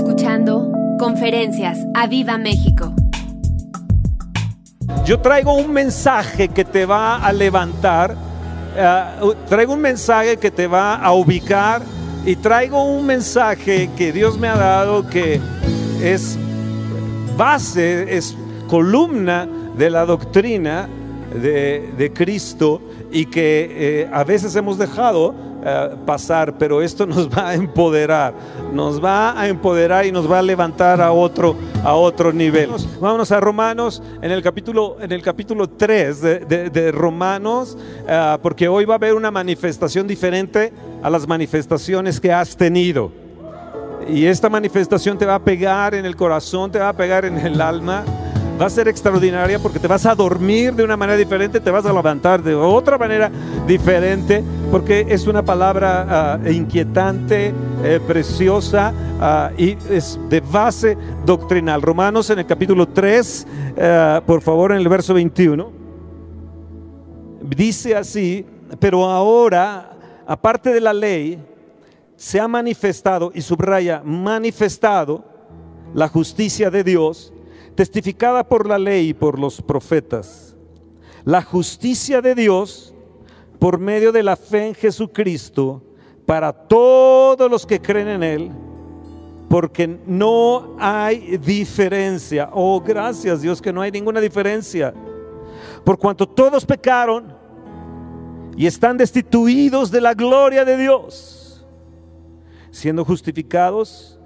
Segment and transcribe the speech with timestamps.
[0.00, 2.94] escuchando Conferencias a Viva México.
[5.04, 8.16] Yo traigo un mensaje que te va a levantar,
[8.76, 9.02] eh,
[9.46, 11.82] traigo un mensaje que te va a ubicar
[12.24, 15.38] y traigo un mensaje que Dios me ha dado que
[16.02, 16.38] es
[17.36, 18.34] base, es
[18.68, 19.46] columna
[19.76, 20.88] de la doctrina
[21.34, 22.80] de, Cristo
[23.12, 28.34] y que eh, a veces hemos dejado eh, pasar, pero esto nos va a empoderar,
[28.72, 32.70] nos va a empoderar y nos va a levantar a otro, a otro nivel.
[33.00, 37.76] Vámonos a Romanos en el capítulo, en el capítulo 3 de, de, Romanos,
[38.08, 43.12] eh, porque hoy va a haber una manifestación diferente a las manifestaciones que has tenido.
[44.08, 47.36] Y esta manifestación te va a pegar en el corazón, te va a pegar en
[47.38, 48.04] el alma
[48.60, 51.86] va a ser extraordinaria porque te vas a dormir de una manera diferente, te vas
[51.86, 53.30] a levantar de otra manera
[53.66, 56.06] diferente, porque es una palabra
[56.44, 61.80] ah, inquietante, eh, preciosa ah, y es de base doctrinal.
[61.80, 65.72] Romanos en el capítulo 3, eh, por favor, en el verso 21,
[67.40, 68.44] dice así,
[68.78, 69.92] pero ahora,
[70.26, 71.38] aparte de la ley,
[72.14, 75.24] se ha manifestado, y subraya, manifestado
[75.94, 77.32] la justicia de Dios
[77.80, 80.54] testificada por la ley y por los profetas.
[81.24, 82.92] La justicia de Dios
[83.58, 85.82] por medio de la fe en Jesucristo
[86.26, 88.50] para todos los que creen en Él,
[89.48, 92.50] porque no hay diferencia.
[92.52, 94.92] Oh, gracias Dios que no hay ninguna diferencia.
[95.82, 97.34] Por cuanto todos pecaron
[98.58, 101.64] y están destituidos de la gloria de Dios,
[102.70, 104.19] siendo justificados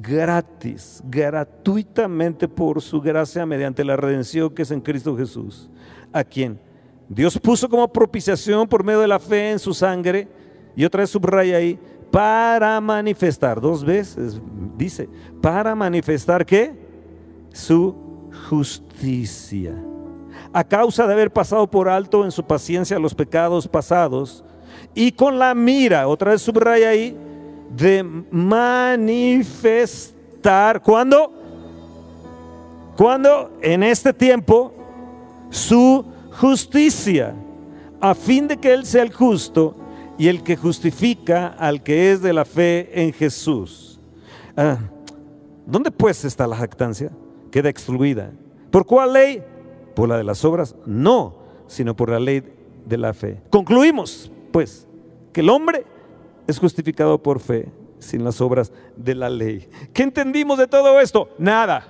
[0.00, 5.68] gratis, gratuitamente por su gracia mediante la redención que es en Cristo Jesús,
[6.12, 6.58] a quien
[7.08, 10.28] Dios puso como propiciación por medio de la fe en su sangre,
[10.74, 11.78] y otra vez subraya ahí,
[12.10, 14.40] para manifestar, dos veces
[14.76, 15.08] dice,
[15.40, 16.74] para manifestar qué?
[17.52, 17.94] Su
[18.48, 19.74] justicia.
[20.52, 24.44] A causa de haber pasado por alto en su paciencia los pecados pasados,
[24.94, 27.16] y con la mira, otra vez subraya ahí,
[27.76, 30.12] de manifestar.
[30.82, 31.32] ¿Cuándo?
[32.96, 34.72] Cuando en este tiempo
[35.50, 36.04] su
[36.40, 37.34] justicia,
[38.00, 39.76] a fin de que Él sea el justo
[40.18, 44.00] y el que justifica al que es de la fe en Jesús.
[44.56, 44.78] Ah,
[45.66, 47.10] ¿Dónde pues está la jactancia?
[47.50, 48.32] Queda excluida.
[48.70, 49.42] ¿Por cuál ley?
[49.94, 50.74] ¿Por la de las obras?
[50.86, 52.42] No, sino por la ley
[52.86, 53.40] de la fe.
[53.50, 54.86] Concluimos, pues,
[55.32, 55.84] que el hombre
[56.46, 59.68] es justificado por fe sin las obras de la ley.
[59.92, 61.30] ¿Qué entendimos de todo esto?
[61.38, 61.86] Nada.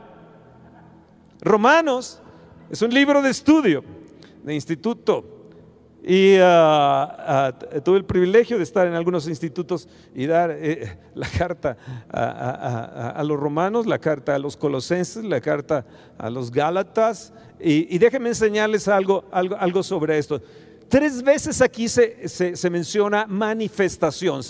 [1.41, 2.21] Romanos
[2.71, 3.83] es un libro de estudio,
[4.43, 5.41] de instituto.
[6.05, 11.77] Y ah, tuve el privilegio de estar en algunos institutos y dar eh, la carta
[12.11, 15.87] a, los romanos, la carta a los colosenses, la carta
[16.19, 17.33] a los gálatas.
[17.61, 20.43] Y, y déjenme enseñarles algo, algo, algo sobre esto.
[20.89, 24.43] Tres veces aquí se, menciona manifestación,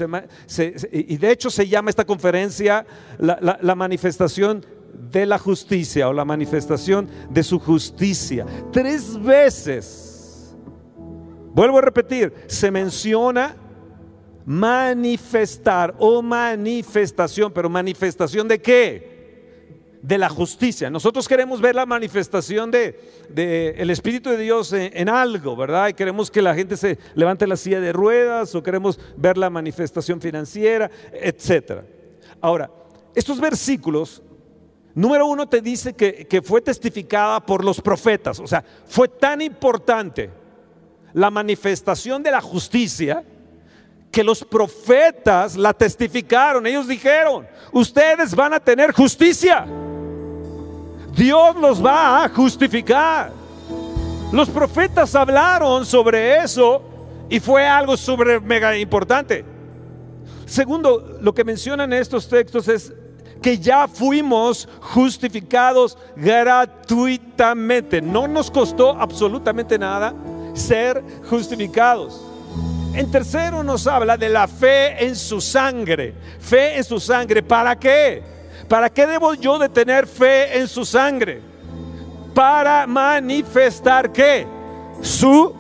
[0.91, 2.85] y de hecho se llama esta conferencia
[3.19, 4.65] la, manifestación
[5.11, 8.47] de la justicia o la manifestación de su justicia.
[8.73, 10.55] Tres veces,
[11.55, 13.57] vuelvo a repetir, se menciona
[14.45, 19.12] manifestar o manifestación, pero manifestación de qué?
[20.03, 20.91] De la justicia.
[20.91, 25.89] Nosotros queremos ver la manifestación de, el Espíritu de Dios en, algo, ¿verdad?
[25.89, 29.49] Y queremos que la gente se levante la silla de ruedas o queremos ver la
[29.49, 31.83] manifestación financiera, etc.
[32.41, 32.69] Ahora,
[33.15, 34.23] estos versículos,
[34.95, 39.41] número uno te dice que, que fue testificada por los profetas, o sea, fue tan
[39.41, 40.31] importante
[41.13, 43.23] la manifestación de la justicia
[44.11, 46.67] que los profetas la testificaron.
[46.67, 49.67] Ellos dijeron, ustedes van a tener justicia.
[51.15, 53.33] Dios los va a justificar.
[54.33, 56.83] Los profetas hablaron sobre eso
[57.29, 59.45] y fue algo sobre mega importante.
[60.47, 62.93] Segundo, lo que mencionan estos textos es
[63.43, 68.01] que ya fuimos justificados gratuitamente.
[68.01, 70.15] No nos costó absolutamente nada
[70.55, 72.21] ser justificados.
[72.95, 76.15] En tercero nos habla de la fe en su sangre.
[76.39, 77.43] Fe en su sangre.
[77.43, 78.32] ¿Para qué?
[78.73, 81.43] ¿Para qué debo yo de tener fe en su sangre?
[82.33, 84.47] Para manifestar qué?
[85.03, 85.55] Su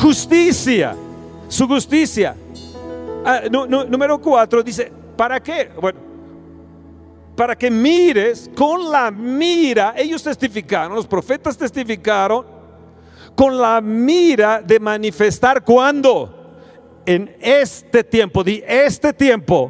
[0.00, 0.94] justicia.
[1.48, 2.36] Su justicia.
[3.24, 5.72] Ah, número cuatro dice, ¿para qué?
[5.80, 5.98] Bueno,
[7.34, 12.46] para que mires con la mira, ellos testificaron, los profetas testificaron,
[13.34, 16.52] con la mira de manifestar cuando
[17.04, 19.68] en este tiempo, di este tiempo,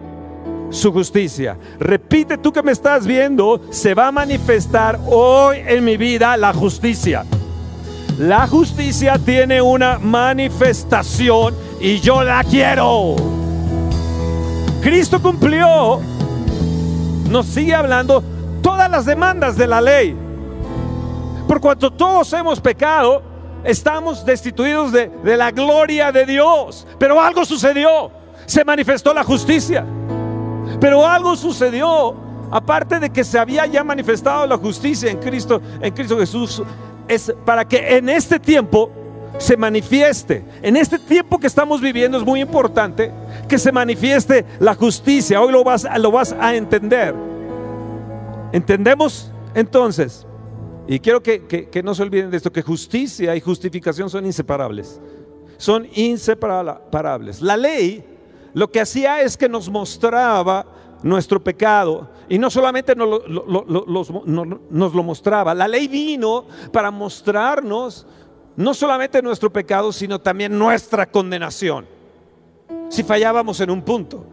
[0.70, 1.58] su justicia.
[1.78, 6.52] Repite tú que me estás viendo, se va a manifestar hoy en mi vida la
[6.52, 7.24] justicia.
[8.18, 13.16] La justicia tiene una manifestación y yo la quiero.
[14.82, 16.00] Cristo cumplió,
[17.28, 18.22] nos sigue hablando
[18.62, 20.16] todas las demandas de la ley.
[21.48, 23.22] Por cuanto todos hemos pecado,
[23.64, 26.86] estamos destituidos de, de la gloria de Dios.
[26.98, 28.10] Pero algo sucedió,
[28.46, 29.84] se manifestó la justicia.
[30.80, 32.14] Pero algo sucedió,
[32.50, 36.62] aparte de que se había ya manifestado la justicia en Cristo, en Cristo Jesús,
[37.06, 38.90] es para que en este tiempo
[39.38, 40.44] se manifieste.
[40.62, 43.12] En este tiempo que estamos viviendo es muy importante
[43.48, 45.40] que se manifieste la justicia.
[45.40, 47.14] Hoy lo vas, lo vas a entender.
[48.52, 49.32] ¿Entendemos?
[49.54, 50.26] Entonces,
[50.86, 55.00] y quiero que, que, no se olviden de esto, que justicia y justificación son inseparables.
[55.56, 57.40] Son inseparables.
[57.40, 58.04] La ley
[58.54, 60.66] lo que hacía es que nos mostraba
[61.02, 62.08] nuestro pecado.
[62.28, 68.06] Y no solamente nos lo, mostraba, la ley vino para mostrarnos
[68.56, 71.86] no solamente nuestro pecado, sino también nuestra condenación.
[72.88, 74.24] Si fallábamos en un punto,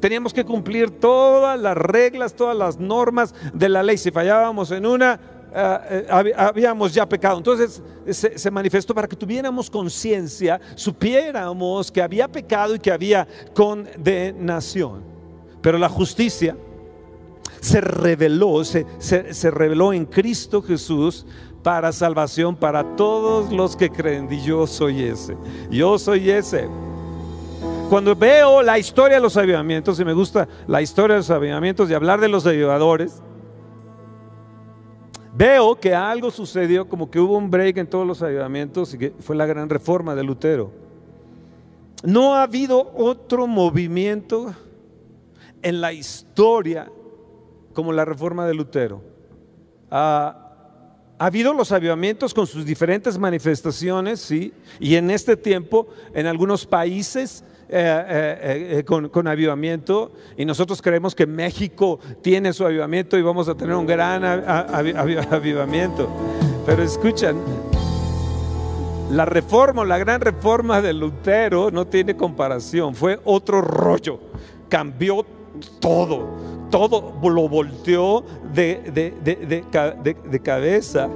[0.00, 3.96] teníamos que cumplir todas las reglas, todas las normas de la ley.
[3.98, 5.20] Si fallábamos en una,
[5.54, 7.38] eh, eh, habíamos ya pecado.
[7.38, 15.02] Entonces se, manifestó para que tuviéramos conciencia, supiéramos que había pecado y que había condenación.
[15.60, 16.56] Pero la justicia
[17.60, 21.26] se reveló, se, se reveló en Cristo Jesús
[21.62, 24.28] para salvación para todos los que creen.
[24.30, 25.36] Y yo soy ese,
[25.70, 26.68] yo soy ese.
[27.88, 31.90] Cuando veo la historia de los avivamientos, y me gusta la historia de los avivamientos
[31.90, 33.20] y hablar de los avivadores,
[35.32, 39.10] veo que algo sucedió, como que hubo un break en todos los avivamientos y que
[39.18, 40.70] fue la gran reforma de Lutero.
[42.04, 44.54] No ha habido otro movimiento
[45.62, 46.90] en la historia
[47.72, 49.02] como la reforma de Lutero.
[49.90, 50.38] ha
[51.18, 57.44] habido los avivamientos con sus diferentes manifestaciones, sí, y en este tiempo en algunos países
[57.74, 63.48] eh, eh, eh, con, avivamiento y nosotros creemos que México tiene su avivamiento y vamos
[63.48, 64.22] a tener un gran
[65.30, 66.06] avivamiento.
[66.66, 67.38] Pero escuchan,
[69.10, 74.20] la reforma, la gran reforma de Lutero no tiene comparación, fue otro rollo,
[74.68, 75.24] cambió
[75.80, 76.28] todo,
[76.70, 78.22] todo lo volteó
[78.52, 81.08] de, de cabeza.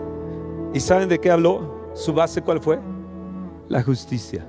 [0.73, 1.93] ¿Y saben de qué habló?
[1.94, 2.79] ¿Su base cuál fue?
[3.69, 4.47] La justicia.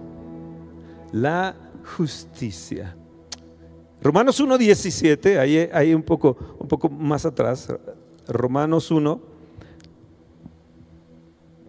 [1.11, 1.53] La
[1.95, 2.95] justicia.
[4.01, 7.73] Romanos 1.17, ahí, ahí un, poco, un poco más atrás,
[8.27, 9.21] Romanos 1,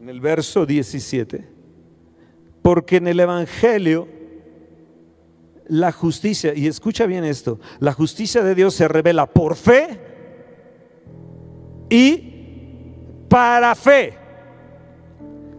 [0.00, 1.48] en el verso 17,
[2.60, 4.08] porque en el Evangelio
[5.68, 10.00] la justicia, y escucha bien esto, la justicia de Dios se revela por fe
[11.88, 12.34] y
[13.28, 14.16] para fe,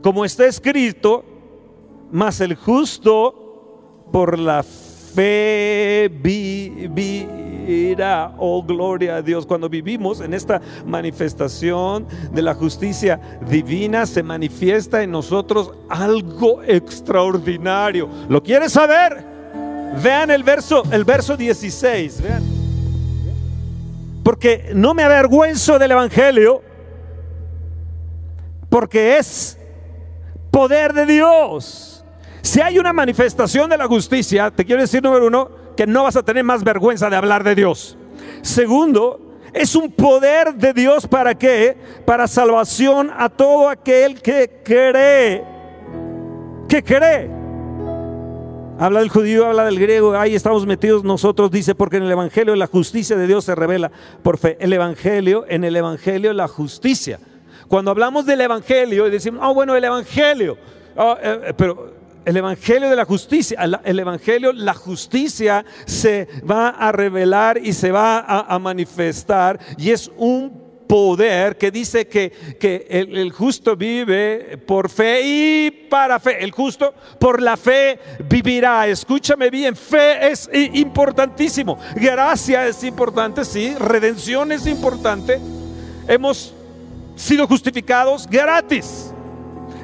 [0.02, 1.26] como está escrito,
[2.12, 3.49] mas el justo
[4.12, 7.24] por la fe vivirá.
[8.38, 9.46] Oh, gloria a Dios.
[9.46, 13.20] Cuando vivimos en esta manifestación de la justicia
[13.50, 18.10] divina, se manifiesta en nosotros algo extraordinario.
[18.28, 19.26] ¿Lo quieres saber?
[20.02, 22.22] Vean el verso, el verso 16.
[22.22, 22.44] Vean.
[24.24, 26.62] Porque no me avergüenzo del Evangelio,
[28.70, 29.58] porque es
[30.52, 31.89] poder de Dios
[32.50, 36.16] si hay una manifestación de la justicia, te quiero decir, número uno, que no vas
[36.16, 37.96] a tener más vergüenza de hablar de Dios.
[38.42, 41.78] Segundo, es un poder de Dios para qué?
[42.08, 45.44] Para salvación a todo aquel que cree.
[46.68, 47.30] Que cree.
[48.80, 52.56] Habla del judío, habla del griego, ahí estamos metidos nosotros, dice, porque en el Evangelio
[52.56, 53.92] la justicia de Dios se revela
[54.24, 54.58] por fe.
[54.60, 57.20] El Evangelio, en el Evangelio la justicia.
[57.68, 60.58] Cuando hablamos del Evangelio y decimos, oh bueno, el Evangelio,
[60.96, 66.70] oh, eh, eh, pero el Evangelio de la justicia, el Evangelio, la justicia se va
[66.70, 72.88] a revelar y se va a, manifestar y es un poder que dice que, que
[72.90, 76.44] el, el, justo vive por fe y para fe.
[76.44, 78.88] El justo por la fe vivirá.
[78.88, 81.80] Escúchame bien, fe es importantísimo.
[81.96, 83.76] Gracia es importante, sí.
[83.80, 85.40] Redención es importante.
[86.08, 86.54] Hemos
[87.16, 89.14] sido justificados gratis,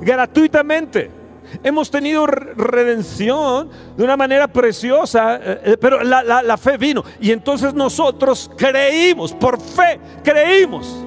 [0.02, 1.15] gratuitamente
[1.64, 7.04] hemos tenido redención de una manera preciosa, eh, eh, pero la, fe vino.
[7.20, 11.04] Y entonces nosotros creímos, por fe, creímos.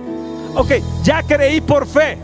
[0.55, 2.19] Ok, ya creí por fe.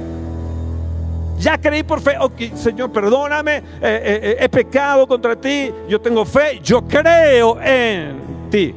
[1.39, 2.17] Ya creí por fe.
[2.19, 8.75] Ok, Señor, perdóname, eh, he pecado contra ti, yo tengo fe, yo creo en ti.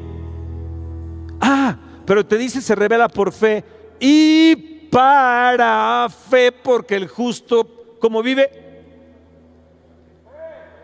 [1.39, 3.63] Ah, pero te dice se revela por fe
[3.99, 4.55] y
[4.89, 8.66] para fe, porque el justo, ¿cómo vive?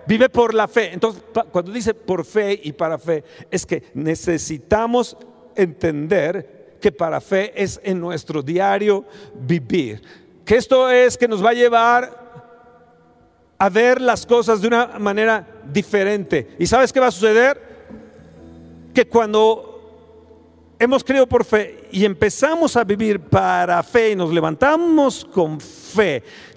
[0.07, 0.91] Vive por la fe.
[0.93, 5.17] Entonces, cuando dice por fe y para fe, es que necesitamos
[5.55, 10.01] entender que para fe es en nuestro diario vivir.
[10.43, 12.23] Que esto es que nos va a llevar
[13.57, 16.55] a ver las cosas de una manera diferente.
[16.59, 17.61] ¿Y sabes qué va a suceder?
[18.93, 19.73] Que cuando
[20.77, 25.82] hemos creído por fe y empezamos a vivir para fe y nos levantamos con fe,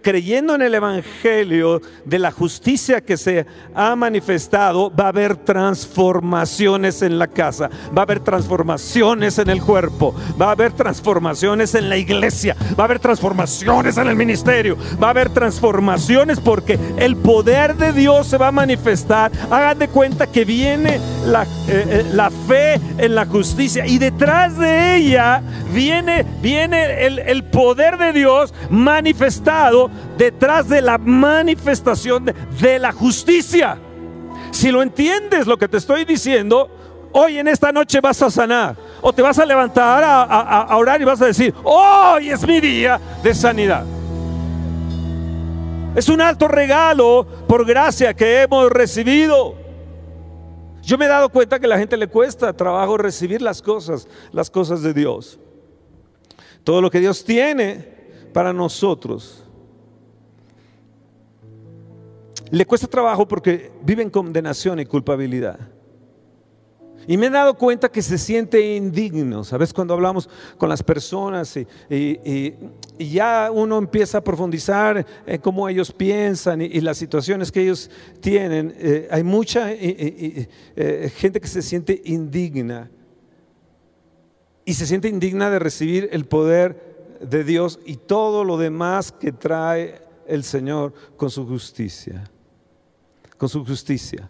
[0.02, 7.02] creyendo en el Evangelio de la justicia que se ha manifestado, va a haber transformaciones
[7.02, 11.88] en la casa, va a haber transformaciones en el cuerpo, va a haber transformaciones en
[11.88, 17.16] la iglesia, va a haber transformaciones en el ministerio, va a haber transformaciones porque el
[17.16, 19.32] poder de Dios se va a manifestar.
[19.50, 24.56] Hagan de cuenta que viene la, eh, eh, la fe en la justicia y detrás
[24.56, 25.42] de ella
[25.74, 29.25] viene, viene el, el poder de Dios manifestado
[30.16, 33.78] detrás de la manifestación de, la justicia.
[34.50, 36.68] Si lo entiendes lo que te estoy diciendo,
[37.12, 38.76] hoy en esta noche vas a sanar.
[39.02, 43.00] O te vas a levantar a, orar y vas a decir, hoy es mi día
[43.22, 43.84] de sanidad.
[45.94, 49.54] Es un alto regalo por gracia que hemos recibido.
[50.82, 54.06] Yo me he dado cuenta que a la gente le cuesta trabajo recibir las cosas,
[54.30, 55.38] las cosas de Dios.
[56.62, 57.95] Todo lo que Dios tiene
[58.32, 59.46] para nosotros
[62.50, 65.58] le cuesta trabajo porque vive en condenación y culpabilidad.
[67.08, 69.44] Y me he dado cuenta que se siente indigno.
[69.44, 69.72] ¿Sabes?
[69.72, 70.28] Cuando hablamos
[70.58, 71.56] con las personas
[71.88, 72.54] y,
[72.98, 77.90] ya uno empieza a profundizar en cómo ellos piensan y, las situaciones que ellos
[78.20, 82.90] tienen, eh, hay mucha eh, gente que se siente indigna.
[84.64, 89.32] Y se siente indigna de recibir el poder de Dios y todo lo demás que
[89.32, 92.30] trae el Señor con su justicia
[93.36, 94.28] con su justicia.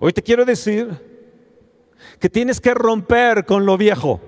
[0.00, 0.88] Hoy te quiero decir
[2.18, 4.20] que tienes que romper con lo viejo.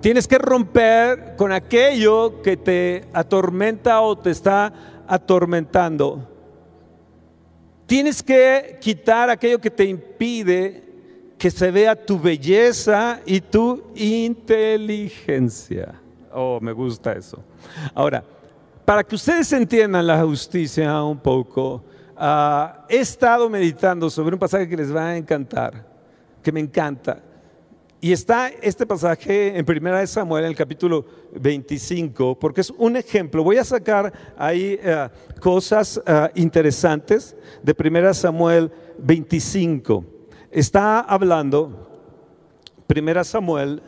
[0.00, 4.72] Tienes que romper con aquello que te atormenta o te está
[5.06, 6.26] atormentando.
[7.86, 10.84] Tienes que quitar aquello que te impide
[11.36, 15.99] que se vea tu belleza y tu inteligencia.
[16.32, 17.42] Oh, me gusta eso.
[17.94, 18.22] Ahora,
[18.84, 21.82] para que ustedes entiendan la justicia un poco,
[22.22, 25.86] Ah, he estado meditando sobre un pasaje que les va a encantar,
[26.42, 27.22] que me encanta.
[27.98, 33.42] Y está este pasaje en Primera Samuel, en el capítulo 25, porque es un ejemplo.
[33.42, 35.08] Voy a sacar ahí eh,
[35.40, 40.04] cosas eh, interesantes de Primera Samuel 25.
[40.50, 41.88] Está hablando
[42.86, 43.80] Primera Samuel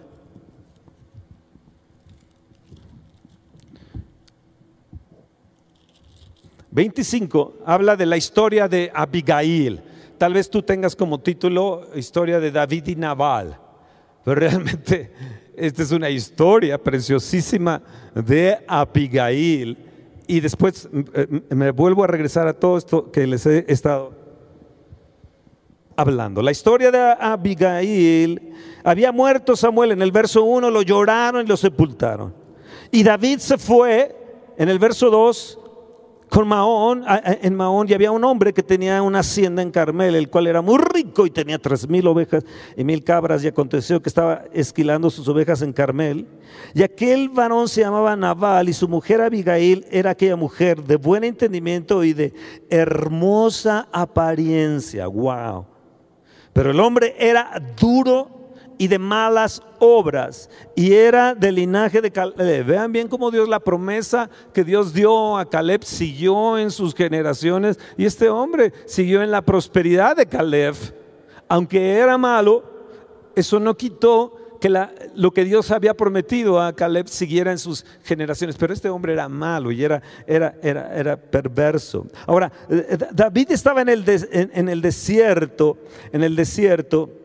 [6.72, 9.82] 25 habla de la historia de Abigail.
[10.16, 13.58] Tal vez tú tengas como título historia de David y Naval,
[14.24, 15.12] pero realmente
[15.54, 17.82] esta es una historia preciosísima
[18.14, 19.76] de Abigail.
[20.26, 24.14] Y después eh, me vuelvo a regresar a todo esto que les he estado
[25.94, 26.40] hablando.
[26.40, 31.56] La historia de Abigail, había muerto Samuel en el verso 1, lo lloraron y lo
[31.58, 32.34] sepultaron.
[32.90, 34.16] Y David se fue
[34.56, 35.58] en el verso 2
[36.32, 37.04] con Maón,
[37.42, 40.62] en Maón ya había un hombre que tenía una hacienda en Carmel, el cual era
[40.62, 42.42] muy rico y tenía tres mil ovejas
[42.74, 46.26] y mil cabras, y aconteció que estaba esquilando sus ovejas en Carmel.
[46.72, 51.22] Y aquel varón se llamaba Naval y su mujer Abigail era aquella mujer de buen
[51.22, 52.32] entendimiento y de
[52.70, 55.08] hermosa apariencia.
[55.08, 55.66] Wow.
[56.54, 58.41] Pero el hombre era duro
[58.78, 60.48] y de malas obras.
[60.74, 62.66] Y era del linaje de Caleb.
[62.66, 67.78] Vean bien cómo Dios, la promesa que Dios dio a Caleb siguió en sus generaciones.
[67.96, 70.74] Y este hombre siguió en la prosperidad de Caleb.
[71.48, 72.64] Aunque era malo,
[73.34, 74.70] eso no quitó que
[75.16, 78.56] lo que Dios había prometido a Caleb siguiera en sus generaciones.
[78.56, 82.06] Pero este hombre era malo y era, era, era, era perverso.
[82.26, 85.78] Ahora, eh, David estaba en el, en el desierto,
[86.12, 87.21] en el desierto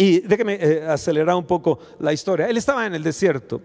[0.00, 2.48] y déjeme eh, acelerar un poco la historia.
[2.48, 3.60] Él estaba en el desierto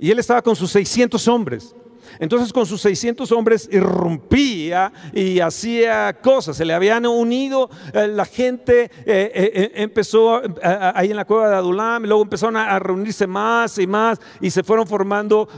[0.00, 1.76] y él estaba con sus 600 hombres.
[2.18, 6.56] Entonces con sus 600 hombres irrumpía y hacía cosas.
[6.56, 11.56] Se le habían unido eh, la gente, eh, eh, empezó ahí en la cueva de
[11.56, 15.48] Adulam, y luego empezaron a, reunirse más y más y se fueron formando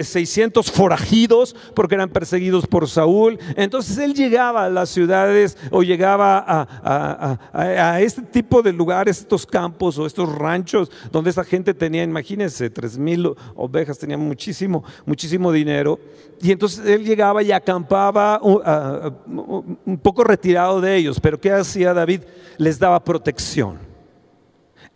[0.00, 3.38] 600 forajidos porque eran perseguidos por Saúl.
[3.56, 9.98] Entonces él llegaba a las ciudades o llegaba a, este tipo de lugares, estos campos
[9.98, 15.91] o estos ranchos donde esa gente tenía, imagínense, tres mil ovejas, tenía muchísimo, muchísimo dinero.
[16.40, 21.20] Y entonces él llegaba y acampaba un poco retirado de ellos.
[21.20, 22.22] Pero ¿qué hacía David?
[22.58, 23.78] Les daba protección.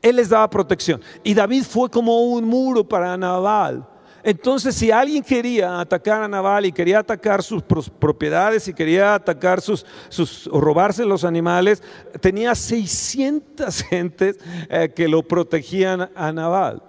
[0.03, 1.01] Él les daba protección.
[1.23, 3.87] Y David fue como un muro para Nabal.
[4.27, 9.61] Entonces, si alguien quería atacar a Nabal y quería atacar sus propiedades y quería atacar
[9.61, 11.81] sus, sus o robarse los animales,
[12.21, 14.37] tenía 600 gentes
[14.69, 16.83] eh, que lo protegían a Nabal.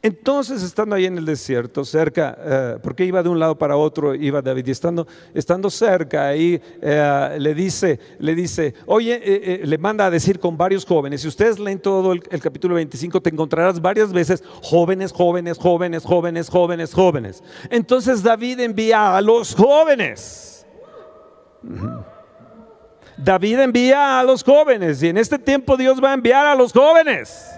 [0.00, 4.14] Entonces, estando ahí en el desierto, cerca, eh, porque iba de un lado para otro,
[4.14, 9.76] iba David, y estando, estando cerca ahí, eh, le, dice, le dice, oye, eh, le
[9.76, 13.80] manda a decir con varios jóvenes, si ustedes leen todo el, capítulo 25, te encontrarás
[13.82, 17.42] varias veces jóvenes, jóvenes, jóvenes, jóvenes, jóvenes, jóvenes.
[17.68, 20.64] Entonces David envía a los jóvenes.
[23.16, 26.72] David envía a los jóvenes, y en este tiempo Dios va a enviar a los
[26.72, 27.57] jóvenes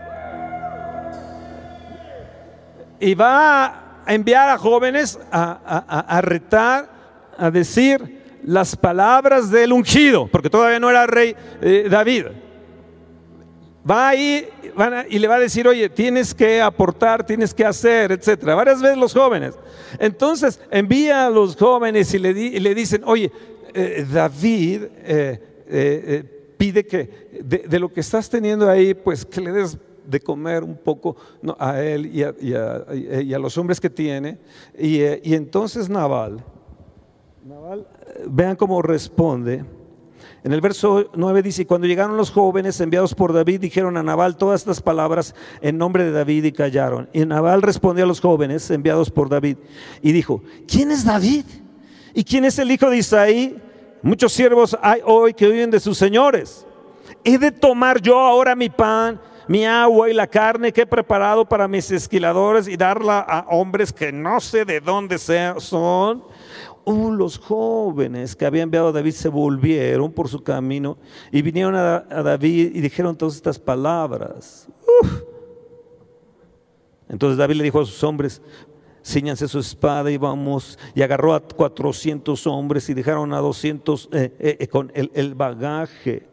[3.00, 6.88] y va a enviar a jóvenes a, retar,
[7.37, 12.26] a decir las palabras del ungido, porque todavía no era rey eh, David.
[13.88, 14.47] Va ahí
[15.09, 18.54] y le va a decir, oye, tienes que aportar, tienes que hacer, etcétera.
[18.54, 19.54] Varias veces los jóvenes.
[19.99, 23.33] Entonces envía a los jóvenes y le, le dicen, oye,
[23.73, 26.25] eh, David eh,
[26.59, 30.76] pide que de, lo que estás teniendo ahí, pues que le des de comer un
[30.76, 31.16] poco
[31.59, 32.23] a él y
[32.54, 34.38] a, los hombres que tiene.
[34.75, 36.45] Eh, y, entonces Naval,
[37.45, 39.64] Naval, eh, vean cómo responde.
[40.42, 44.37] En el verso 9 dice, cuando llegaron los jóvenes enviados por David, dijeron a Naval
[44.37, 47.11] todas estas palabras en nombre de David y callaron.
[47.12, 49.59] Y Naval respondió a los jóvenes enviados por David
[50.00, 51.45] y dijo, ¿quién es David?
[52.14, 53.57] ¿Y quién es el hijo de Isaí?
[54.02, 56.66] Muchos siervos hay hoy que huyen de sus señores.
[57.23, 61.45] ¿He de tomar yo ahora mi pan mi agua y la carne que he preparado
[61.45, 66.23] para mis esquiladores y darla a hombres que no sé de dónde son.
[66.84, 70.99] Uh, los jóvenes que había enviado a David se volvieron por su camino
[71.32, 74.69] y vinieron a, David y dijeron todas estas palabras.
[77.08, 78.41] Entonces David le dijo a sus hombres,
[79.04, 80.78] ciñanse su espada y vamos.
[80.95, 86.29] Y agarró a 400 hombres y dejaron a 200 eh, eh, con el bagaje.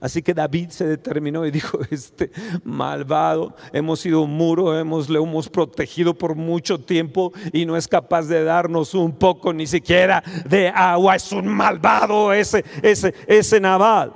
[0.00, 2.30] Así que David se determinó y dijo, este
[2.64, 7.88] malvado, hemos sido un muro, hemos, le hemos protegido por mucho tiempo y no es
[7.88, 11.16] capaz de darnos un poco ni siquiera de agua.
[11.16, 14.12] Es un malvado ese, ese, ese Nabal.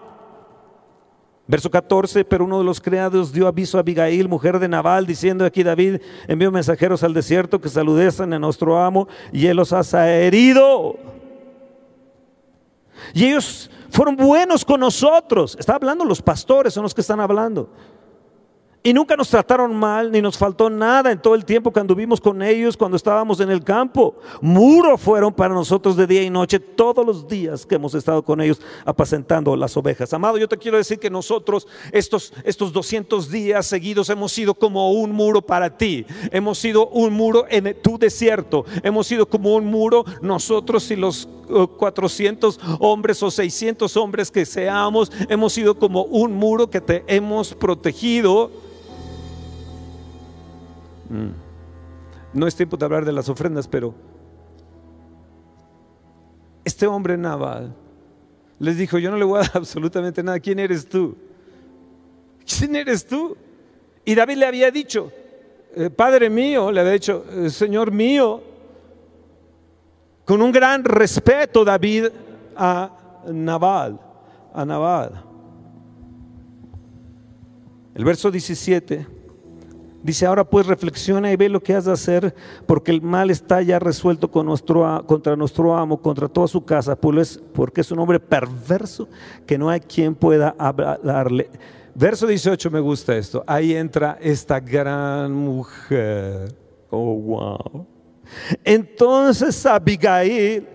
[1.46, 5.44] Verso 14, pero uno de los criados dio aviso a Abigail, mujer de Nabal, diciendo
[5.44, 10.10] aquí David envió mensajeros al desierto que saludesen a nuestro amo y él los ha
[10.10, 10.96] herido.
[13.14, 15.56] Y ellos fueron buenos con nosotros.
[15.58, 17.70] Está hablando los pastores, son los que están hablando.
[18.84, 22.20] Y nunca nos trataron mal, ni nos faltó nada en todo el tiempo que anduvimos
[22.20, 24.16] con ellos cuando estábamos en el campo.
[24.40, 28.40] Muro fueron para nosotros de día y noche todos los días que hemos estado con
[28.40, 30.12] ellos apacentando las ovejas.
[30.12, 34.90] Amado, yo te quiero decir que nosotros estos, estos 200 días seguidos hemos sido como
[34.90, 36.04] un muro para ti.
[36.32, 38.64] Hemos sido un muro en tu desierto.
[38.82, 41.28] Hemos sido como un muro nosotros y los
[41.76, 45.12] 400 uh, hombres o 600 hombres que seamos.
[45.28, 48.50] Hemos sido como un muro que te hemos protegido.
[52.32, 53.94] No es tiempo de hablar de las ofrendas, pero
[56.64, 57.74] este hombre Naval
[58.58, 60.38] les dijo, yo no le voy a dar absolutamente nada.
[60.40, 61.16] ¿Quién eres tú?
[62.46, 63.36] ¿Quién eres tú?
[64.04, 65.12] Y David le había dicho,
[65.74, 68.42] eh, Padre mío, le había dicho, eh, Señor mío,
[70.24, 72.06] con un gran respeto David
[72.56, 73.98] a Naval,
[74.54, 75.24] a Naval.
[77.94, 79.06] El verso 17
[80.02, 82.34] Dice, ahora pues reflexiona y ve lo que has de hacer,
[82.66, 86.96] porque el mal está ya resuelto con nuestro, contra nuestro amo, contra toda su casa,
[86.96, 89.08] pues, porque es un hombre perverso
[89.46, 91.50] que no hay quien pueda hablarle.
[91.94, 93.44] Verso 18 me gusta esto.
[93.46, 96.52] Ahí entra esta gran mujer.
[96.90, 97.86] Oh, wow.
[98.64, 100.66] Entonces Abigail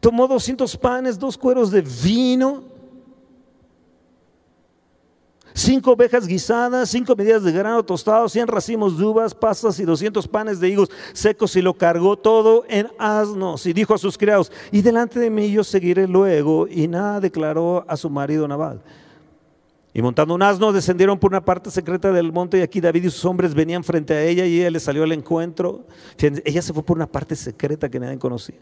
[0.00, 2.71] tomó 200 panes, dos cueros de vino
[5.54, 10.26] Cinco ovejas guisadas, cinco medidas de grano tostado, cien racimos de uvas, pasas y doscientos
[10.26, 14.50] panes de higos secos y lo cargó todo en asnos y dijo a sus criados,
[14.70, 16.66] y delante de mí yo seguiré luego.
[16.68, 18.80] Y nada declaró a su marido Nabal.
[19.94, 23.10] Y montando un asno descendieron por una parte secreta del monte y aquí David y
[23.10, 25.84] sus hombres venían frente a ella y ella le salió al encuentro.
[26.18, 28.56] Ella se fue por una parte secreta que nadie conocía.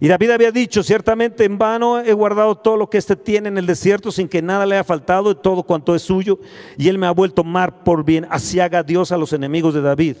[0.00, 3.58] Y David había dicho, ciertamente en vano he guardado todo lo que éste tiene en
[3.58, 6.38] el desierto sin que nada le haya faltado de todo cuanto es suyo.
[6.76, 8.26] Y él me ha vuelto mar por bien.
[8.30, 10.16] Así haga Dios a los enemigos de David.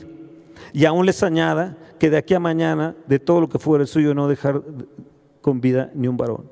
[0.72, 4.14] Y aún les añada que de aquí a mañana de todo lo que fuera suyo
[4.14, 4.62] no dejar
[5.40, 6.50] con vida ni un varón.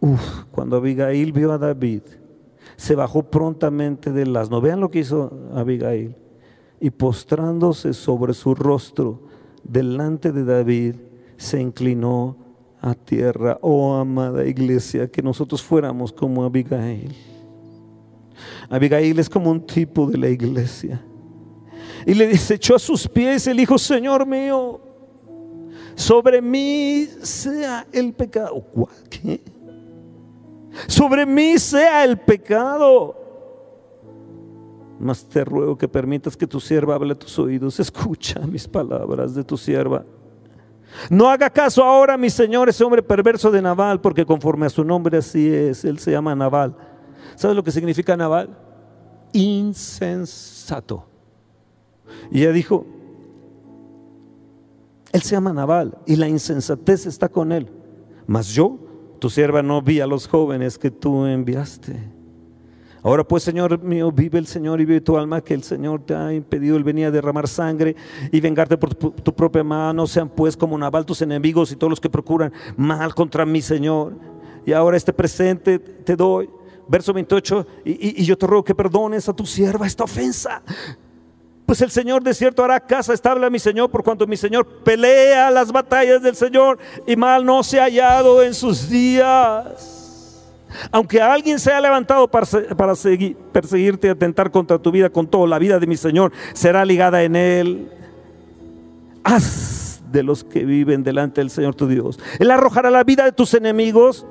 [0.00, 2.02] Uf, cuando Abigail vio a David,
[2.76, 4.60] se bajó prontamente del asno.
[4.60, 6.16] Vean lo que hizo Abigail.
[6.80, 9.20] Y postrándose sobre su rostro
[9.62, 10.94] delante de David,
[11.36, 12.36] se inclinó
[12.80, 17.14] a tierra, oh amada iglesia, que nosotros fuéramos como Abigail.
[18.68, 21.04] Abigail es como un tipo de la iglesia.
[22.06, 24.80] Y le dice, echó a sus pies el hijo, Señor mío,
[25.94, 28.64] sobre mí sea el pecado.
[29.10, 29.42] ¿Qué?
[30.86, 33.16] Sobre mí sea el pecado.
[34.98, 37.80] Mas te ruego que permitas que tu sierva hable a tus oídos.
[37.80, 40.04] Escucha mis palabras de tu sierva.
[41.08, 44.84] No haga caso ahora, mi señor, ese hombre perverso de Naval, porque conforme a su
[44.84, 46.76] nombre así es, él se llama Naval.
[47.36, 48.56] ¿Sabes lo que significa Naval?
[49.32, 51.06] Insensato.
[52.30, 52.86] Y ella dijo,
[55.12, 57.68] él se llama Naval y la insensatez está con él.
[58.26, 58.78] Mas yo,
[59.18, 62.09] tu sierva, no vi a los jóvenes que tú enviaste.
[63.02, 66.14] Ahora pues, Señor mío, vive el Señor y vive tu alma, que el Señor te
[66.14, 67.96] ha impedido el venir a derramar sangre
[68.30, 70.06] y vengarte por tu, propia mano.
[70.06, 74.12] Sean pues como Naval tus enemigos y todos los que procuran mal contra mí, Señor.
[74.66, 76.48] Y ahora este presente te doy.
[76.88, 80.60] Verso 28, y, y yo te ruego que perdones a tu sierva esta ofensa.
[81.64, 84.66] Pues el Señor de cierto hará casa estable a mi Señor, por cuanto mi Señor
[84.82, 89.99] pelea las batallas del Señor y mal no se ha hallado en sus días.
[90.90, 92.46] Aunque alguien se haya levantado para,
[93.52, 97.22] perseguirte y atentar contra tu vida con todo, la vida de mi Señor será ligada
[97.22, 97.88] en él.
[99.24, 102.18] Haz de los que viven delante del Señor tu Dios.
[102.38, 104.26] Él arrojará la vida de tus enemigos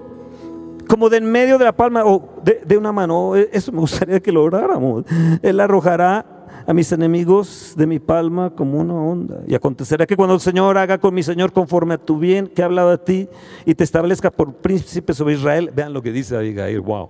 [0.88, 3.36] como de en medio de la palma o de, de una mano.
[3.36, 5.06] Eso me gustaría que lo oráramos.
[5.42, 9.42] Él arrojará a mis enemigos de mi palma como una onda.
[9.48, 12.62] Y acontecerá que cuando el Señor haga con mi Señor conforme a tu bien que
[12.62, 13.28] ha hablado a ti
[13.66, 17.10] y te establezca por príncipe sobre Israel, vean lo que dice Abigail, wow.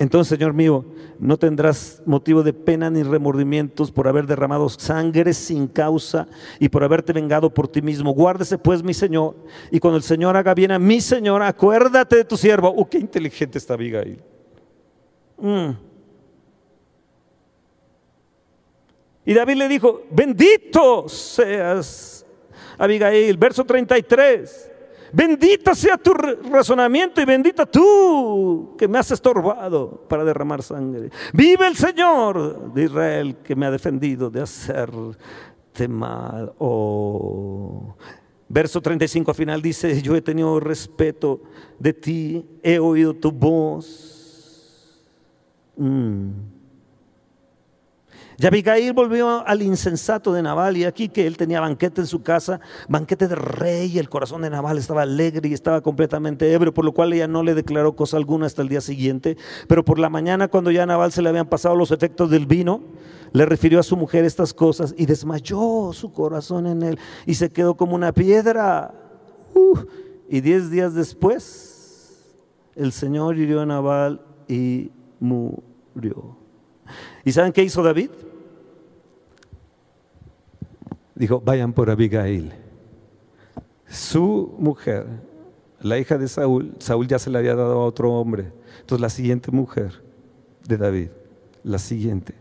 [0.00, 0.84] Entonces, Señor mío,
[1.18, 6.28] no tendrás motivo de pena ni remordimientos por haber derramado sangre sin causa
[6.60, 8.14] y por haberte vengado por ti mismo.
[8.14, 9.34] Guárdese pues, mi Señor,
[9.72, 12.68] y cuando el Señor haga bien a mi Señor, acuérdate de tu siervo.
[12.68, 14.22] Oh, qué inteligente está Abigail.
[15.40, 15.87] Mm.
[19.28, 22.24] Y David le dijo, bendito seas,
[22.78, 24.70] Abigail, verso 33.
[25.12, 31.10] Bendita sea tu razonamiento y bendita tú que me has estorbado para derramar sangre.
[31.34, 36.54] Vive el Señor de Israel que me ha defendido de hacerte mal.
[36.56, 37.96] Oh.
[38.48, 41.42] Verso 35 al final dice, yo he tenido respeto
[41.78, 45.04] de ti, he oído tu voz.
[45.76, 46.56] Mm.
[48.40, 52.22] Y Abigail volvió al insensato de Nabal y aquí que él tenía banquete en su
[52.22, 56.84] casa, banquete de rey, el corazón de Nabal estaba alegre y estaba completamente ebrio, por
[56.84, 59.36] lo cual ella no le declaró cosa alguna hasta el día siguiente.
[59.66, 62.46] Pero por la mañana cuando ya a Nabal se le habían pasado los efectos del
[62.46, 62.80] vino,
[63.32, 67.50] le refirió a su mujer estas cosas y desmayó su corazón en él y se
[67.50, 68.94] quedó como una piedra.
[70.28, 72.36] y diez días después,
[72.76, 76.36] el Señor hirió a Nabal y murió.
[77.24, 78.10] ¿Y saben qué hizo David?
[81.18, 82.52] Dijo, vayan por Abigail.
[83.88, 85.06] Su mujer,
[85.80, 88.52] la hija de Saúl, Saúl ya se le había dado a otro hombre.
[88.80, 90.02] Entonces la siguiente mujer
[90.66, 91.08] de David,
[91.64, 92.34] la siguiente,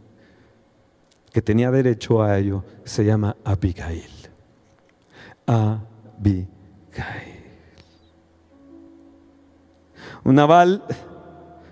[1.33, 4.11] que tenía derecho a ello, se llama Abigail.
[5.47, 6.47] Abigail.
[10.23, 10.83] Un naval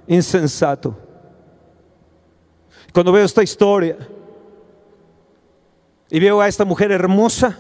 [0.07, 0.97] insensato.
[2.93, 3.97] Cuando veo esta historia,
[6.15, 7.58] y veo a esta mujer hermosa,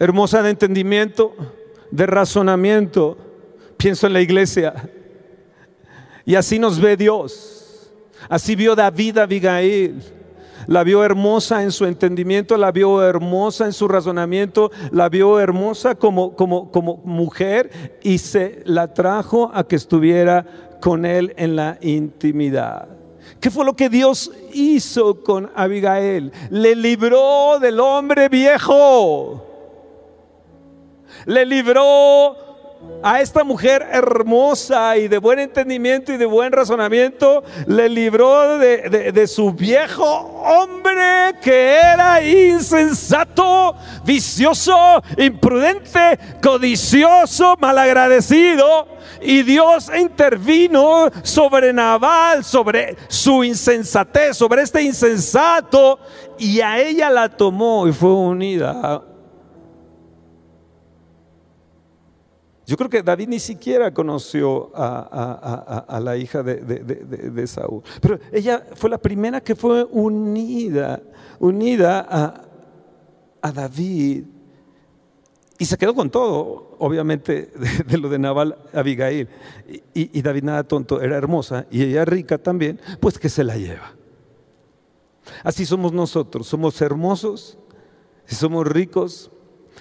[0.00, 1.32] hermosa de entendimiento,
[1.92, 3.16] de razonamiento.
[3.76, 4.74] Pienso en la iglesia.
[6.24, 7.92] Y así nos ve Dios.
[8.28, 10.02] Así vio David a Abigail.
[10.66, 15.94] La vio hermosa en su entendimiento, la vio hermosa en su razonamiento, la vio hermosa
[15.94, 20.44] como, como, como mujer y se la trajo a que estuviera
[20.80, 23.03] con él en la intimidad.
[23.40, 26.32] ¿Qué fue lo que Dios hizo con Abigail?
[26.50, 29.44] Le libró del hombre viejo.
[31.26, 32.36] Le libró
[33.04, 39.26] a esta mujer hermosa y de buen entendimiento y de buen razonamiento, le libró de,
[39.26, 48.88] su viejo hombre que era insensato, vicioso, imprudente, codicioso, malagradecido.
[49.20, 55.98] Y Dios intervino sobre Naval, sobre su insensatez, sobre este insensato,
[56.38, 59.02] y a ella la tomó y fue unida
[62.66, 68.88] Yo creo que David ni siquiera conoció a, la hija de, Saúl, pero ella fue
[68.88, 71.02] la primera que fue unida,
[71.38, 72.06] unida
[73.42, 74.24] a, David.
[75.58, 77.52] Y se quedó con todo, obviamente,
[77.86, 79.28] de, lo de Naval Abigail.
[79.94, 83.56] Y, y, David nada tonto, era hermosa y ella rica también, pues que se la
[83.56, 83.94] lleva.
[85.42, 87.58] Así somos nosotros, somos hermosos,
[88.30, 89.30] y somos ricos,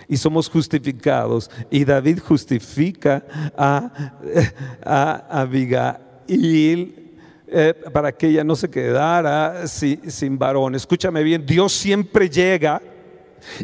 [0.07, 1.49] y somos justificados.
[1.69, 3.23] Y David justifica
[3.57, 3.91] a,
[5.29, 6.99] Abigail.
[7.55, 10.73] Eh, para que ella no se quedara sin varón.
[10.73, 12.81] Escúchame bien, Dios siempre llega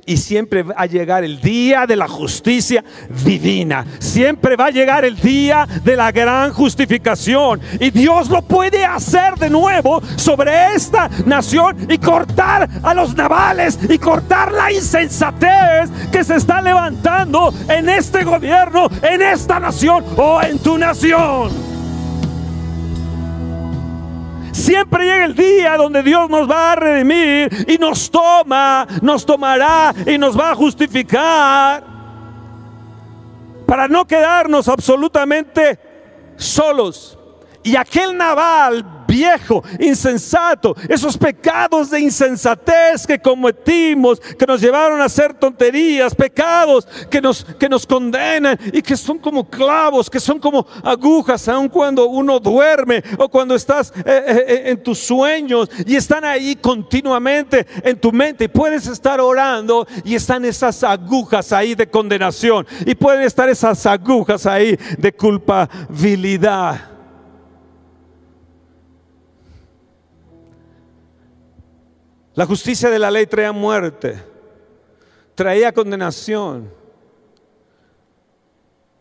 [0.06, 2.84] y siempre va a llegar el día de la justicia
[3.24, 3.86] divina.
[4.00, 7.62] Siempre va a llegar el día de la gran justificación.
[7.80, 13.80] Y Dios lo puede hacer de nuevo sobre esta nación y cortar a los navales
[13.89, 20.42] y cortar la insensatez que se está levantando en este gobierno, en esta nación o
[20.42, 21.68] en tu nación.
[24.69, 29.95] Siempre llega el día donde Dios nos va a redimir y nos toma, nos tomará
[30.05, 31.84] y nos va a justificar
[33.65, 35.79] para no quedarnos absolutamente
[36.38, 37.18] solos.
[37.63, 45.06] Y aquel naval viejo, insensato, esos pecados de insensatez que cometimos, que nos llevaron a
[45.06, 50.39] hacer tonterías, pecados que nos, que nos condenan y que son como clavos, que son
[50.39, 55.69] como agujas, aun cuando uno duerme o cuando estás eh, eh, eh, en tus sueños
[55.86, 58.45] y están ahí continuamente en tu mente.
[58.45, 63.86] Y puedes estar orando y están esas agujas ahí de condenación y pueden estar esas
[63.86, 66.88] agujas ahí de culpabilidad.
[72.39, 74.15] La justicia de la ley traía muerte,
[75.36, 76.71] traía condenación.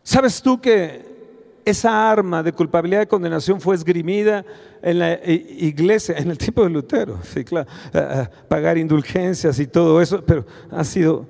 [0.03, 1.07] ¿Sabes tú que
[1.65, 4.45] esa arma de culpabilidad y condenación fue esgrimida
[4.83, 7.21] en la iglesia, en el tiempo de Lutero?
[7.23, 7.71] Sí, claro,
[8.49, 11.25] pagar indulgencias y todo eso, pero ha sido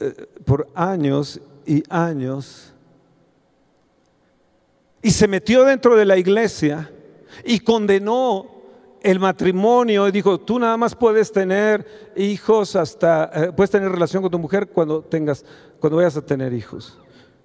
[0.00, 2.72] eh, por años y años.
[5.02, 6.90] Y se metió dentro de la iglesia
[7.44, 8.55] y condenó
[9.06, 14.32] el matrimonio, dijo, tú nada más puedes tener hijos hasta, eh, puedes tener relación con
[14.32, 15.44] tu mujer cuando tengas,
[15.78, 16.98] cuando vayas a tener hijos.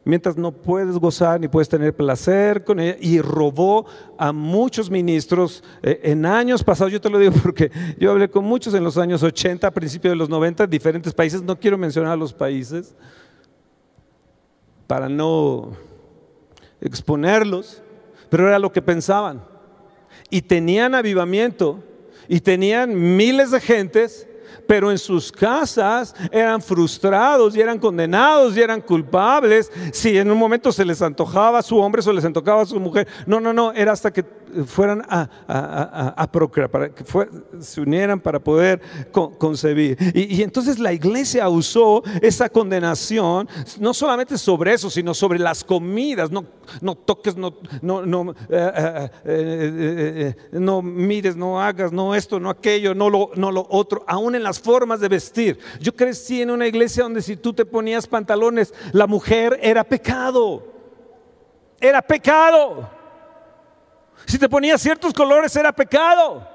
[0.04, 2.98] Mientras no puedes gozar ni puedes tener placer con ella.
[3.00, 3.86] Y robó
[4.18, 6.92] a muchos ministros eh, en años pasados.
[6.92, 10.14] Yo te lo digo porque yo hablé con muchos en los años 80, a principios
[10.14, 11.44] de los 90, en diferentes países.
[11.44, 12.96] No quiero mencionar los países
[14.88, 15.74] para no
[16.82, 17.84] exponerlos,
[18.32, 19.51] pero era lo que pensaban
[20.30, 21.84] y tenían avivamiento
[22.28, 24.28] y tenían miles de gentes,
[24.68, 29.72] pero en sus casas eran frustrados y eran condenados y eran culpables.
[29.92, 32.66] Si en un momento se les antojaba a su hombre o se les antojaba a
[32.66, 34.24] su mujer, no, no, no, era hasta que
[34.66, 37.04] fueran a, procrear, para que
[37.60, 39.98] se unieran para poder concebir.
[40.14, 43.48] Y, entonces la iglesia usó esa condenación,
[43.80, 46.32] no solamente sobre eso, sino sobre las comidas.
[46.32, 47.50] No, toques, eh,
[48.50, 54.04] eh, eh, no mires, no hagas, no esto, no aquello, no lo, no lo otro,
[54.08, 55.60] aún en las formas de vestir.
[55.80, 60.64] Yo crecí en una iglesia donde si tú te ponías pantalones, la mujer era pecado.
[61.80, 63.01] Era pecado.
[64.26, 66.48] Si te ponías ciertos colores era pecado.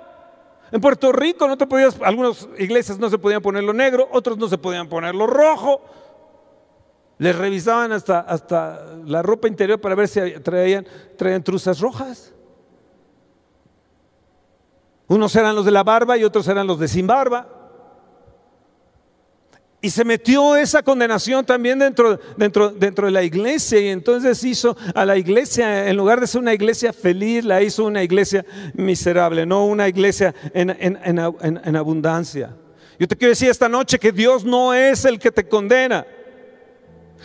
[0.72, 4.37] En Puerto Rico no te podías, algunas iglesias no se podían poner lo negro, otros
[4.37, 5.81] no se podían poner lo rojo.
[7.18, 12.33] Les revisaban hasta, hasta la ropa interior para ver si traían, traían truzas rojas.
[15.09, 17.56] Unos eran los de la barba y otros eran los de sin barba.
[19.83, 24.77] Y se metió esa condenación también dentro, dentro, dentro de la iglesia y entonces hizo
[24.95, 29.45] a la iglesia, en lugar de ser una iglesia feliz, la hizo una iglesia miserable,
[29.45, 32.55] no una iglesia en, en abundancia.
[32.99, 36.07] Yo te quiero decir esta noche que Dios no es el que te condena.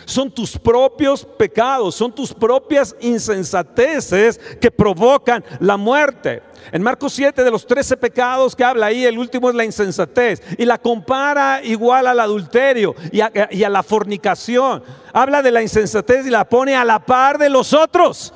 [0.04, 6.42] Son tus propios pecados, son tus propias insensateces que provocan la muerte.
[6.70, 10.42] En Marcos 7, de los 13 pecados que habla ahí, el último es la insensatez.
[10.58, 14.82] Y la compara igual al adulterio y a, y a la fornicación.
[15.12, 18.32] Habla de la insensatez y la pone a la par de los otros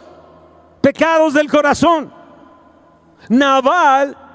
[0.81, 2.13] pecados del corazón.
[3.29, 4.26] Naval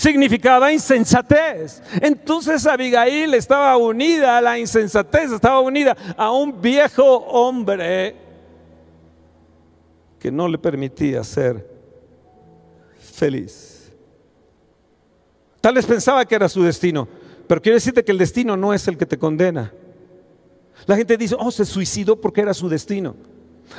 [0.00, 1.82] significaba insensatez.
[2.00, 8.16] Entonces Abigail estaba unida a la insensatez, estaba unida a un viejo hombre
[10.18, 11.68] que no le permitía ser
[12.98, 13.92] feliz.
[15.60, 17.06] Tal vez pensaba que era su destino,
[17.46, 19.70] pero quiero decirte que el destino no es el que te condena.
[20.86, 23.16] La gente dice, oh, se suicidó porque era su destino.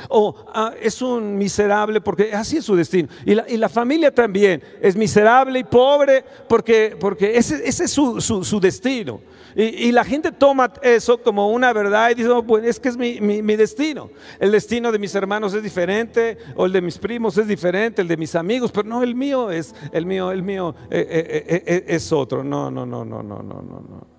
[0.08, 3.08] O ah, es un miserable porque así es su destino.
[3.24, 9.20] Y la, familia también es miserable y pobre porque, porque ese, es su, destino.
[9.54, 13.56] Y, la gente toma eso como una verdad y dice, pues es que es mi,
[13.56, 14.10] destino.
[14.38, 18.08] El destino de mis hermanos es diferente, o el de mis primos es diferente, el
[18.08, 21.84] de mis amigos, pero no, el mío es, el mío, el mío eh, eh, eh,
[21.88, 22.42] es otro.
[22.42, 24.11] No, no, no, no, no, no, no.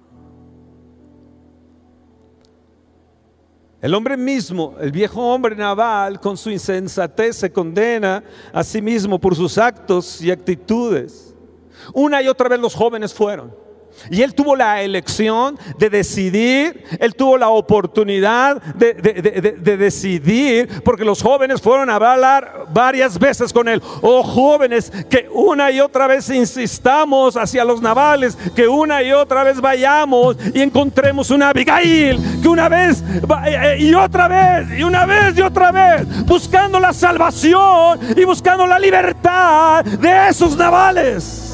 [3.84, 9.20] El hombre mismo, el viejo hombre naval, con su insensatez se condena a sí mismo
[9.20, 11.36] por sus actos y actitudes.
[11.94, 13.54] Una y otra vez los jóvenes fueron.
[14.10, 18.94] Y él tuvo la elección de decidir, él tuvo la oportunidad de,
[19.78, 23.82] decidir, porque los jóvenes fueron a hablar varias veces con él.
[24.02, 29.44] Oh jóvenes, que una y otra vez insistamos hacia los navales, que una y otra
[29.44, 34.84] vez vayamos y encontremos una Abigail, que una vez eh, eh, y otra vez, y
[34.84, 41.53] una vez y otra vez, buscando la salvación y buscando la libertad de esos navales.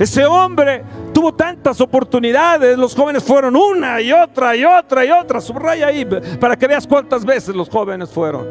[0.00, 0.82] Ese hombre
[1.12, 5.42] tuvo tantas oportunidades, los jóvenes fueron una y otra y otra y otra.
[5.42, 6.06] Subraya ahí
[6.40, 8.46] para que veas cuántas veces los jóvenes fueron.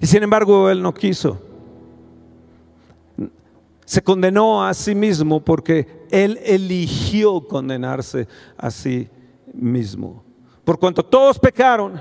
[0.00, 1.42] Y sin embargo él no quiso.
[3.84, 9.10] Se condenó a sí mismo porque él eligió condenarse a sí
[9.52, 10.24] mismo.
[10.64, 12.00] Por cuanto todos pecaron,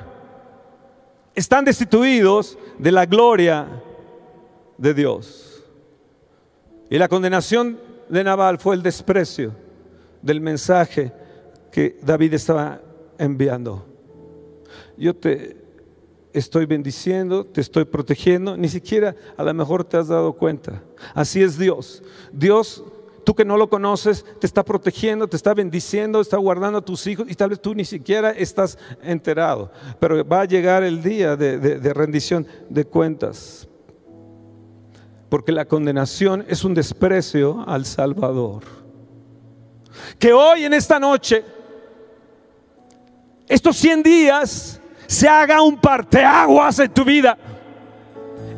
[1.36, 3.68] están destituidos de la gloria
[4.82, 5.41] de Dios.
[6.92, 9.56] Y la condenación de Nabal fue el desprecio
[10.22, 11.14] del mensaje
[11.72, 12.82] que David estaba
[13.18, 13.86] enviando.
[14.98, 15.56] Yo te
[16.34, 20.84] estoy bendiciendo, te estoy protegiendo, ni siquiera a lo mejor te has dado cuenta.
[21.14, 22.04] Así es Dios.
[22.34, 22.84] Dios,
[23.24, 27.08] tú que no lo conoces, te está protegiendo, te está bendiciendo, está guardando a tus
[27.08, 29.72] hijos y tal vez tú ni siquiera estás enterado.
[29.98, 33.70] Pero va a llegar el día de, de rendición de cuentas
[35.32, 38.64] porque la condenación es un desprecio al Salvador.
[40.20, 41.46] Que hoy en esta noche,
[43.48, 47.38] estos 100 días, se haga un parteaguas en tu vida.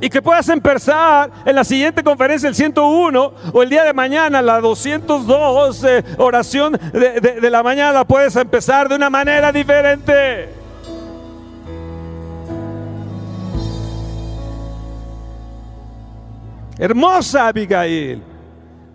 [0.02, 4.42] Y que puedas empezar en la siguiente conferencia, el 101, o el día de mañana,
[4.42, 10.63] la 202 eh, oración de, de la mañana, puedes empezar de una manera diferente.
[16.84, 18.22] Hermosa Abigail.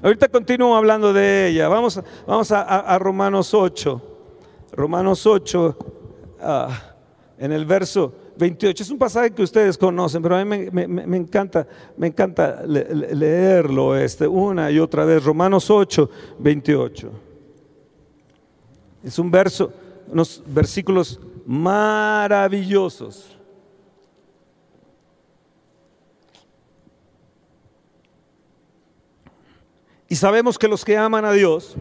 [0.02, 1.68] Ahorita continúo hablando de ella.
[1.68, 4.02] Vamos, vamos a, Romanos 8.
[4.72, 5.78] Romanos 8,
[6.42, 6.68] ah,
[7.38, 8.82] en el verso 28.
[8.82, 14.28] Es un pasaje que ustedes conocen, pero a mí me, encanta, me encanta leerlo este,
[14.28, 15.24] una y otra vez.
[15.24, 17.10] Romanos 8, 28.
[19.02, 19.72] Es un verso,
[20.12, 23.37] unos versículos maravillosos.
[30.08, 31.76] Y sabemos que los que aman a Dios,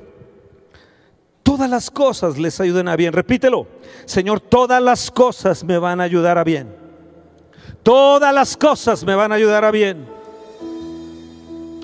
[1.44, 3.14] todas las cosas les ayudan a bien.
[3.14, 3.68] Repítelo,
[4.06, 6.76] Señor, todas las cosas me van a ayudar a bien.
[7.84, 10.06] Todas las cosas me van a ayudar a bien.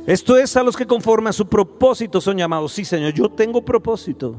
[0.06, 2.73] Esto es a los que conforme a su propósito son llamados.
[2.73, 4.36] Sí, Señor, yo tengo propósito.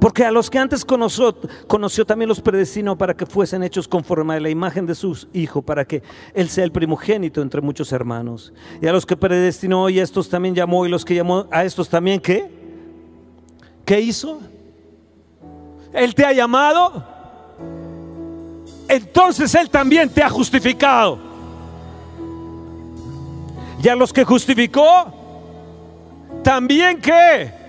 [0.00, 4.34] Porque a los que antes conoció, conoció también los predestinó para que fuesen hechos conforme
[4.34, 6.02] a la imagen de su Hijo, para que
[6.34, 8.52] Él sea el primogénito entre muchos hermanos.
[8.80, 11.64] Y a los que predestinó y a estos también llamó, y los que llamó a
[11.64, 12.50] estos también, ¿qué?
[13.84, 14.40] ¿Qué hizo?
[15.92, 17.04] Él te ha llamado,
[18.88, 21.18] entonces Él también te ha justificado.
[23.82, 25.12] Y a los que justificó,
[26.42, 27.63] también qué?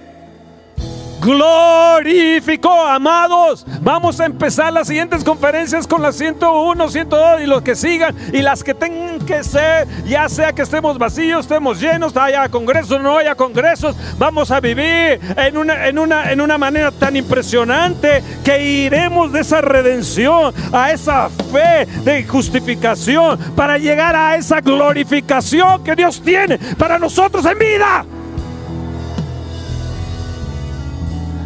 [1.21, 2.85] Glorificó.
[2.85, 8.15] Amados, vamos a empezar las siguientes conferencias con las 101, 102 y los que sigan
[8.31, 13.01] y las que tengan que ser, ya sea que estemos vacíos, estemos llenos, haya congresos,
[13.01, 18.23] no haya congresos, vamos a vivir en una, en una, en una manera tan impresionante
[18.43, 25.83] que iremos de esa redención a esa fe de justificación para llegar a esa glorificación
[25.83, 28.05] que Dios tiene para nosotros en vida.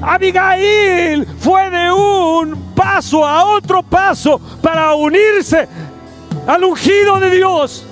[0.02, 5.68] Abigail fue de un paso a otro paso para unirse
[6.47, 7.86] al ungido de Dios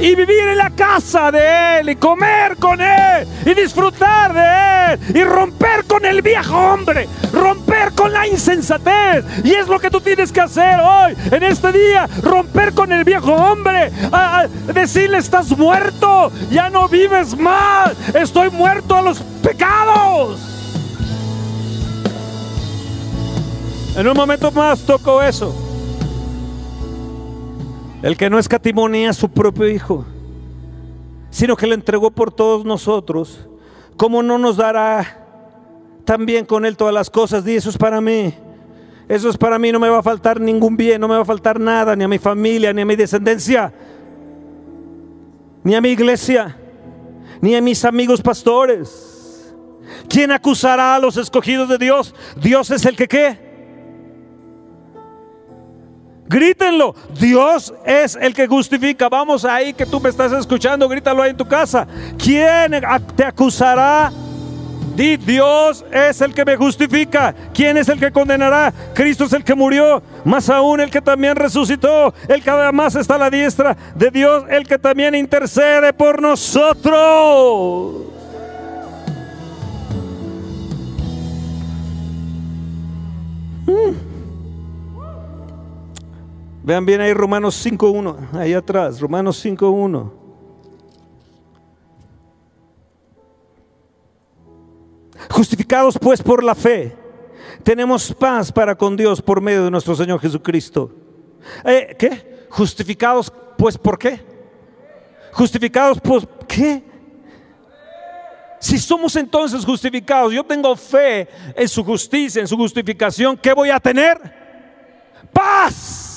[0.00, 5.16] y vivir en la casa de Él y comer con Él y disfrutar de Él
[5.16, 9.24] y romper con el viejo hombre, romper con la insensatez.
[9.44, 13.04] Y es lo que tú tienes que hacer hoy, en este día, romper con el
[13.04, 13.90] viejo hombre,
[14.72, 20.57] decirle estás muerto, ya no vives más, estoy muerto a los pecados.
[23.98, 25.52] En un momento más toco eso.
[28.00, 30.04] El que no escatimonía a su propio Hijo,
[31.30, 33.48] sino que le entregó por todos nosotros,
[33.96, 35.26] ¿cómo no nos dará
[36.04, 37.44] también con Él todas las cosas?
[37.48, 38.32] Y eso es para mí.
[39.08, 41.24] Eso es para mí, no me va a faltar ningún bien, no me va a
[41.24, 43.72] faltar nada, ni a mi familia, ni a mi descendencia,
[45.64, 46.56] ni a mi iglesia,
[47.40, 49.52] ni a mis amigos pastores.
[50.08, 52.14] ¿Quién acusará a los escogidos de Dios?
[52.40, 53.47] Dios es el que qué?
[56.28, 56.94] Grítenlo.
[57.18, 59.08] Dios es el que justifica.
[59.08, 60.88] Vamos ahí que tú me estás escuchando.
[60.88, 61.86] Grítalo ahí en tu casa.
[62.18, 62.72] ¿Quién
[63.16, 64.12] te acusará?
[64.94, 67.34] Di, Dios es el que me justifica.
[67.54, 68.72] ¿Quién es el que condenará?
[68.94, 70.02] Cristo es el que murió.
[70.24, 72.12] Más aún el que también resucitó.
[72.28, 74.44] El que además está a la diestra de Dios.
[74.50, 78.06] El que también intercede por nosotros.
[83.66, 84.07] Mm.
[86.68, 90.12] Vean bien ahí Romanos 5.1, ahí atrás, Romanos 5.1.
[95.30, 96.94] Justificados pues por la fe,
[97.62, 100.94] tenemos paz para con Dios por medio de nuestro Señor Jesucristo.
[101.64, 102.46] Eh, ¿Qué?
[102.50, 104.20] Justificados pues por qué?
[105.32, 106.84] Justificados por qué?
[108.60, 113.70] Si somos entonces justificados, yo tengo fe en su justicia, en su justificación, ¿qué voy
[113.70, 114.20] a tener?
[115.32, 116.07] Paz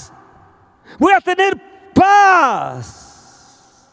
[1.01, 1.59] voy a tener
[1.95, 3.89] paz.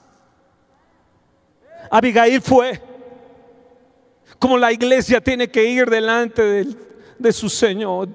[1.91, 2.83] Abigail fue
[4.39, 6.67] como la iglesia tiene que ir delante
[7.19, 8.11] de, su Señor.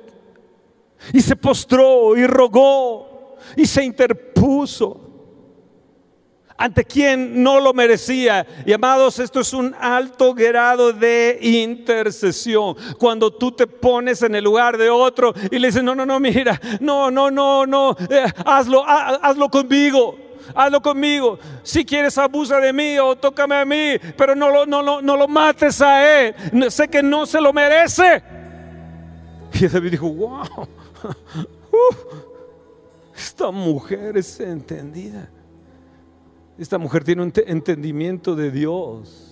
[1.12, 5.03] Y se postró y rogó y se interpuso
[6.58, 8.46] ante quien no lo merecía.
[8.66, 12.76] Y amados, esto es un alto grado de intercesión.
[12.98, 16.20] Cuando tú te pones en el lugar de otro y le dices, no, no, no,
[16.20, 20.18] mira, no, no, no, no, eh, hazlo, hazlo conmigo.
[20.56, 21.40] Hazlo conmigo.
[21.64, 25.28] Si quieres, abusa de mí o tócame a mí, pero no lo, no, no lo
[25.28, 26.36] mates a él.
[26.70, 28.22] Sé que no se lo merece.
[29.54, 30.42] Y David dijo, wow,
[31.72, 31.96] uh,
[33.16, 35.30] esta mujer es entendida.
[36.58, 39.30] Esta mujer tiene un entendimiento de Dios.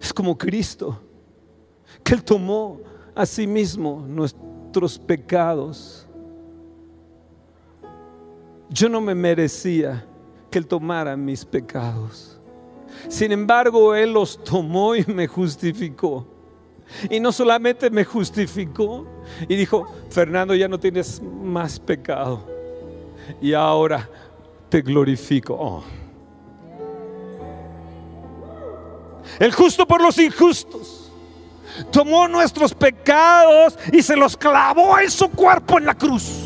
[0.00, 0.98] Es como Cristo,
[2.02, 2.80] que Él tomó
[3.14, 6.06] a sí mismo nuestros pecados.
[8.70, 10.06] Yo no me merecía
[10.50, 12.40] que Él tomara mis pecados.
[13.08, 16.26] Sin embargo, Él los tomó y me justificó.
[17.10, 19.06] Y no solamente me justificó
[19.46, 22.57] y dijo, Fernando, ya no tienes más pecado
[23.40, 24.08] y ahora
[24.68, 25.54] te glorifico.
[25.54, 25.84] Oh.
[29.38, 31.10] El justo por los injustos
[31.90, 36.44] tomó nuestros pecados y se los clavó en su cuerpo en la cruz.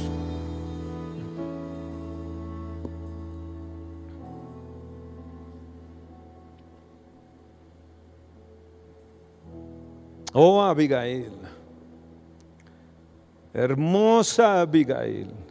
[10.35, 11.31] Oh Abigail,
[13.53, 15.42] hermosa Abigail.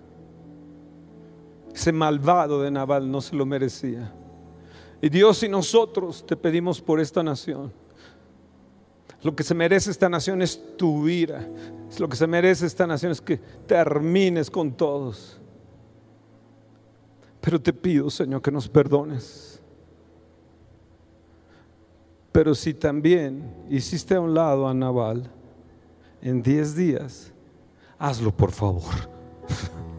[1.74, 4.14] Ese malvado de Naval no se lo merecía.
[5.02, 7.74] Y Dios y nosotros te pedimos por esta nación.
[9.24, 11.48] Lo que se merece esta nación es tu ira.
[12.00, 15.40] Lo que se merece esta nación es que termines con todos.
[17.40, 19.60] Pero te pido, Señor, que nos perdones.
[22.32, 25.30] Pero si también hiciste a un lado a Naval
[26.22, 27.34] en 10 días,
[28.00, 28.84] hazlo por favor.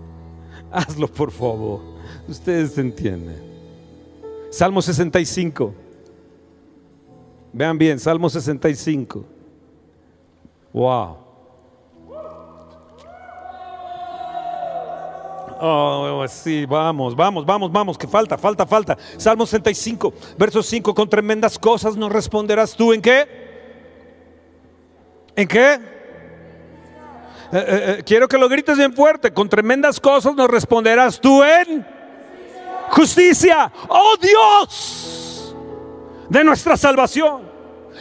[0.73, 1.81] Hazlo por favor.
[2.27, 3.43] Ustedes entienden.
[4.51, 5.75] Salmo 65.
[7.53, 9.25] Vean bien, Salmo 65.
[10.73, 11.17] Wow.
[15.65, 18.99] Oh, sí, vamos, vamos, vamos, vamos, que falta, falta, falta.
[19.17, 22.93] Salmo 65, verso 5, con tremendas cosas nos responderás tú.
[22.93, 23.29] ¿En qué?
[25.37, 25.92] ¿En qué?
[27.53, 27.65] Eh, eh,
[27.99, 29.33] eh, quiero que lo grites bien fuerte.
[29.33, 31.87] Con tremendas cosas nos responderás tú en
[32.91, 33.71] justicia.
[33.89, 35.55] Oh Dios
[36.31, 37.52] de nuestra salvación.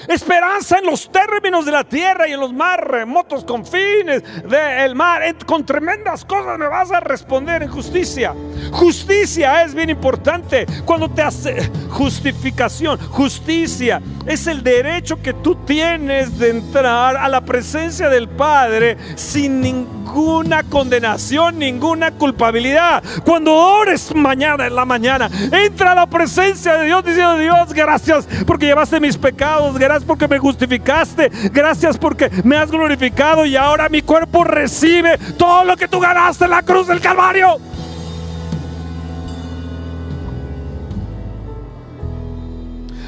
[0.07, 5.21] Esperanza en los términos de la tierra y en los más remotos confines del mar.
[5.45, 8.33] Con tremendas cosas me vas a responder en justicia.
[8.71, 10.65] Justicia es bien importante.
[10.85, 17.41] Cuando te hace justificación, justicia es el derecho que tú tienes de entrar a la
[17.41, 23.03] presencia del Padre sin ninguna condenación, ninguna culpabilidad.
[23.23, 28.27] Cuando ores mañana en la mañana, entra a la presencia de Dios diciendo, Dios, gracias
[28.45, 33.89] porque llevaste mis pecados, gracias porque me justificaste, gracias porque me has glorificado y ahora
[33.89, 37.59] mi cuerpo recibe todo lo que tú ganaste en la cruz del Calvario.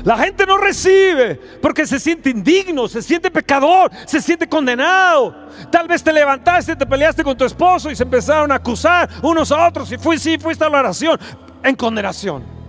[0.03, 5.33] La gente no recibe porque se siente indigno, se siente pecador, se siente condenado.
[5.71, 9.51] Tal vez te levantaste, te peleaste con tu esposo y se empezaron a acusar unos
[9.51, 11.17] a otros y fui, sí, fuiste a la oración
[11.63, 12.62] en condenación.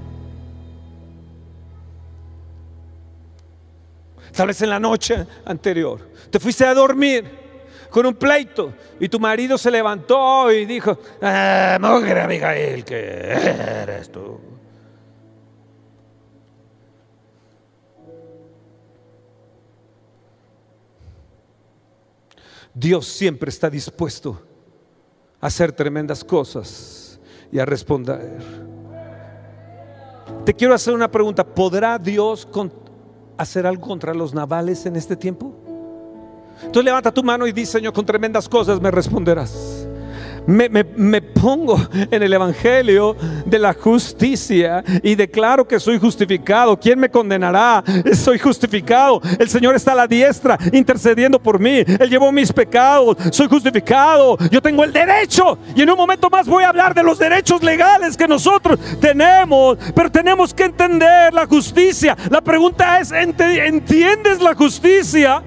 [4.35, 7.25] Tal vez en la noche anterior te fuiste a dormir
[7.89, 14.11] con un pleito y tu marido se levantó y dijo, ah, mujer Miguel, ¿qué eres
[14.11, 14.41] tú?
[22.75, 24.43] Dios siempre está dispuesto
[25.41, 27.21] a hacer tremendas cosas
[27.53, 28.43] y a responder.
[30.45, 31.45] Te quiero hacer una pregunta.
[31.45, 32.45] ¿Podrá Dios
[33.37, 35.55] hacer algo contra los navales en este tiempo?
[36.59, 39.84] Entonces levanta tu mano y dice, Señor, con tremendas cosas me responderás
[40.47, 41.81] me, pongo
[42.11, 43.17] en el Evangelio
[43.47, 46.79] de la justicia y declaro que soy justificado.
[46.79, 47.83] ¿Quién me condenará?
[48.15, 49.21] Soy justificado.
[49.39, 51.85] El Señor está a la diestra intercediendo por mí.
[51.87, 53.17] Él llevó mis pecados.
[53.31, 54.37] Soy justificado.
[54.51, 55.59] Yo tengo el derecho.
[55.75, 59.79] Y en un momento más voy a hablar de los derechos legales que nosotros tenemos.
[59.95, 62.17] Pero tenemos que entender la justicia.
[62.31, 65.43] La pregunta es, ¿entiendes la justicia?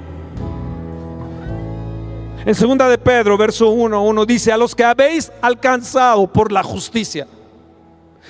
[2.47, 6.63] En segunda de Pedro, verso 1, 1 dice, a los que habéis alcanzado por la
[6.63, 7.27] justicia.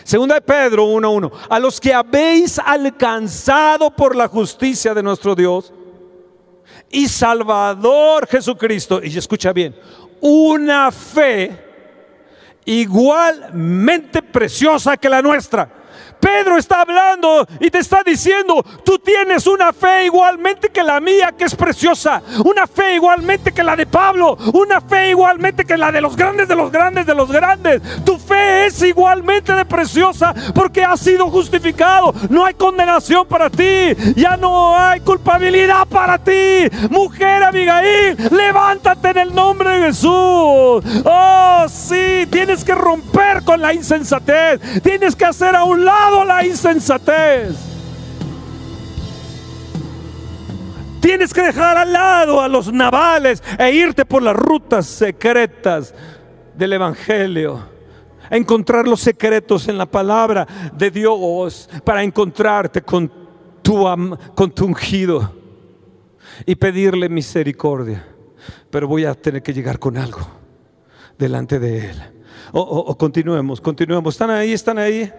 [0.04, 5.36] Segunda de Pedro 1, 1, a los que habéis alcanzado por la justicia de nuestro
[5.36, 5.72] Dios
[6.90, 9.02] y Salvador Jesucristo.
[9.04, 9.76] Y escucha bien,
[10.20, 11.52] una fe
[12.66, 15.70] igualmente preciosa que la nuestra
[16.20, 21.34] Pedro está hablando y te está diciendo, tú tienes una fe igualmente que la mía,
[21.38, 25.92] que es preciosa, una fe igualmente que la de Pablo, una fe igualmente que la
[25.92, 27.82] de los grandes, de los grandes, de los grandes.
[28.04, 32.14] Tu fe es igualmente de preciosa porque has sido justificado.
[32.30, 36.68] No hay condenación para ti, ya no hay culpabilidad para ti.
[36.90, 40.84] Mujer Abigail, levántate en el nombre de Jesús.
[41.06, 46.46] Oh, sí, tienes que romper con la insensatez, tienes que hacer a un lado la
[46.46, 47.56] insensatez.
[51.00, 55.94] Tienes que dejar al lado a los navales e irte por las rutas secretas
[56.56, 57.78] del Evangelio.
[58.30, 63.10] encontrar los secretos en la palabra de Dios para encontrarte con
[63.62, 63.88] tu,
[64.66, 65.34] ungido
[66.46, 68.06] y pedirle misericordia.
[68.70, 70.28] Pero voy a tener que llegar con algo
[71.18, 72.04] delante de Él.
[72.52, 74.16] O, continuemos, continuemos.
[74.16, 74.52] ¿Están ahí?
[74.52, 75.10] ¿Están ahí?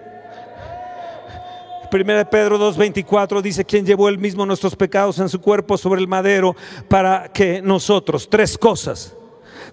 [1.92, 6.08] 1 Pedro 2.24 dice, quien llevó él mismo nuestros pecados en su cuerpo sobre el
[6.08, 6.54] madero
[6.88, 9.14] para que nosotros, tres cosas,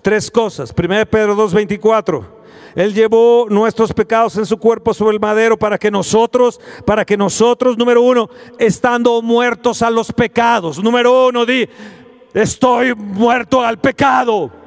[0.01, 0.73] tres cosas.
[0.77, 2.25] 1 Pedro 2.24.
[2.75, 7.15] Él llevó nuestros pecados en su cuerpo sobre el madero para que nosotros, para que
[7.15, 10.83] nosotros, número uno, estando muertos a los pecados.
[10.83, 11.69] Número uno, di,
[12.33, 14.64] estoy muerto al pecado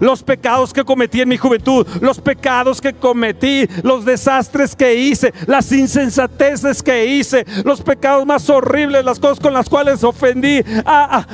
[0.00, 5.32] los pecados que cometí en mi juventud, los pecados que cometí, los desastres que hice,
[5.46, 11.26] las insensateces que hice, los pecados más horribles, las cosas con las cuales ofendí a,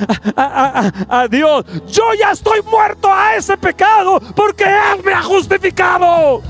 [1.09, 1.65] a, Dios.
[1.87, 6.41] Yo ya estoy muerto a ese pecado porque Él me ha justificado.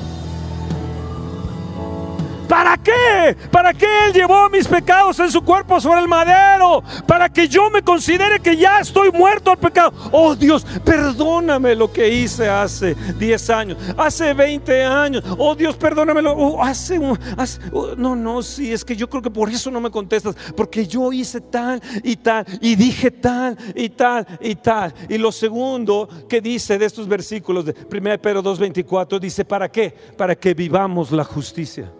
[2.53, 3.35] ¿Para qué?
[3.51, 6.83] ¿Para qué Él llevó mis pecados en su cuerpo sobre el madero?
[7.07, 9.91] Para que yo me considere que ya estoy muerto al pecado.
[10.11, 15.23] Oh Dios, perdóname lo que hice hace 10 años, hace 20 años.
[15.39, 16.31] Oh Dios, perdónamelo.
[16.33, 16.99] Oh, hace,
[17.37, 20.35] hace oh, no, no, sí, es que yo creo que por eso no me contestas,
[20.55, 24.93] porque yo hice tal y tal y dije tal y tal y tal.
[25.09, 29.89] Y lo segundo que dice de estos versículos de 1 Pedro 2:24 dice, ¿para qué?
[30.15, 31.91] Para que vivamos la justicia.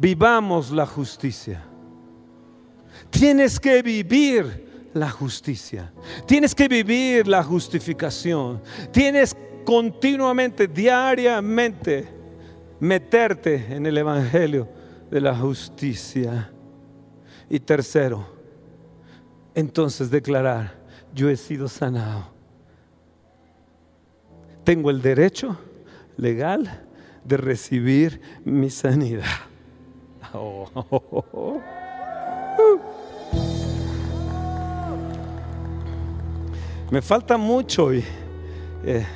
[0.00, 1.62] Vivamos la justicia.
[3.10, 5.92] Tienes que vivir la justicia.
[6.26, 8.62] Tienes que vivir la justificación.
[8.90, 9.36] Tienes
[9.66, 12.08] continuamente, diariamente,
[12.80, 14.66] meterte en el Evangelio
[15.10, 16.50] de la justicia.
[17.50, 18.26] Y tercero,
[19.54, 20.78] entonces declarar,
[21.14, 22.30] yo he sido sanado.
[24.64, 25.58] Tengo el derecho
[26.16, 26.86] legal
[27.22, 29.49] de recibir mi sanidad.
[36.90, 37.94] Me falta mucho.
[37.94, 38.04] Y,
[38.84, 39.06] eh,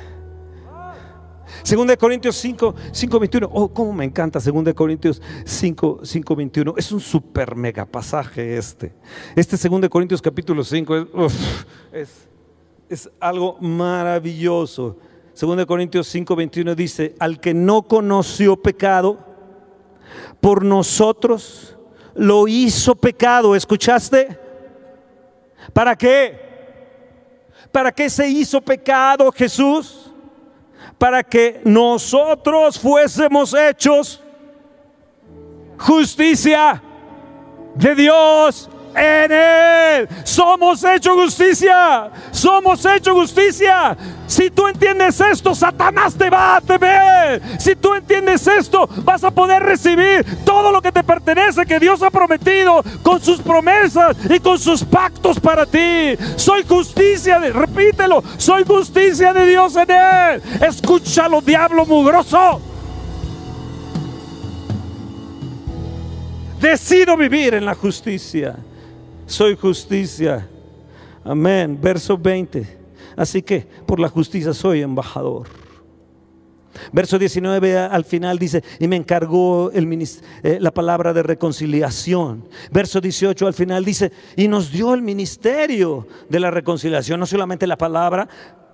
[1.63, 3.49] Segunda de Corintios 5, 5, 21.
[3.51, 6.73] Oh, cómo me encanta Segunda de Corintios 5, 5, 21.
[6.77, 8.93] Es un super mega pasaje este.
[9.35, 10.95] Este Segunda de Corintios capítulo 5
[11.91, 12.27] es,
[12.89, 14.97] es, algo maravilloso.
[15.33, 19.34] Segunda de Corintios 5, 21 dice, al que no conoció pecado,
[20.45, 21.75] por nosotros
[22.13, 23.55] lo hizo pecado.
[23.55, 24.39] ¿Escuchaste?
[25.73, 26.39] ¿Para qué?
[27.71, 30.13] ¿Para qué se hizo pecado Jesús?
[30.99, 34.21] Para que nosotros fuésemos hechos
[35.79, 36.79] justicia
[37.73, 40.09] de Dios en Él.
[40.23, 42.09] Somos hecho justicia.
[42.31, 43.97] Somos hecho justicia.
[44.27, 47.41] Si tú entiendes esto, Satanás te va a temer.
[47.59, 52.01] Si tú entiendes esto, vas a poder recibir todo lo que te pertenece, que Dios
[52.01, 56.17] ha prometido con sus promesas y con sus pactos para ti.
[56.35, 60.41] Soy justicia, de, repítelo, soy justicia de Dios en Él.
[60.61, 62.61] Escúchalo, diablo mugroso.
[66.59, 68.55] Decido vivir en la justicia
[69.25, 70.47] soy justicia.
[71.23, 71.77] Amén.
[71.81, 72.77] Verso 20.
[73.15, 75.47] Así que por la justicia soy embajador.
[76.91, 79.91] Verso 19 al final dice, y me encargó el,
[80.43, 82.47] eh, la palabra de reconciliación.
[82.71, 87.65] Verso 18 al final dice, y nos dio el ministerio de la reconciliación, no solamente
[87.65, 88.27] la palabra,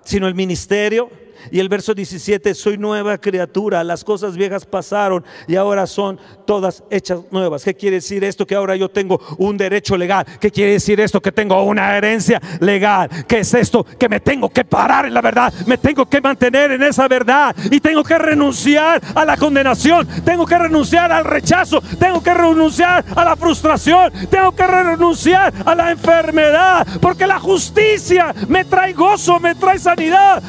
[0.03, 1.09] sino el ministerio
[1.49, 6.83] y el verso 17, soy nueva criatura, las cosas viejas pasaron y ahora son todas
[6.89, 7.63] hechas nuevas.
[7.63, 8.45] ¿Qué quiere decir esto?
[8.45, 10.25] Que ahora yo tengo un derecho legal.
[10.39, 11.21] ¿Qué quiere decir esto?
[11.21, 13.09] Que tengo una herencia legal.
[13.27, 13.83] ¿Qué es esto?
[13.83, 17.55] Que me tengo que parar en la verdad, me tengo que mantener en esa verdad
[17.71, 23.05] y tengo que renunciar a la condenación, tengo que renunciar al rechazo, tengo que renunciar
[23.15, 29.39] a la frustración, tengo que renunciar a la enfermedad, porque la justicia me trae gozo,
[29.39, 29.79] me trae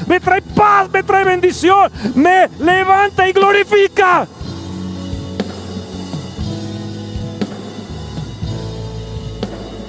[0.06, 4.26] me trae paz me trae bendición, me levanta y glorifica.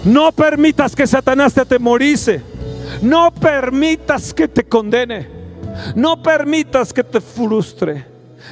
[0.03, 2.41] No permitas que Satanás te atemorice.
[3.01, 5.27] No permitas que te condene.
[5.95, 8.05] No permitas que te frustre.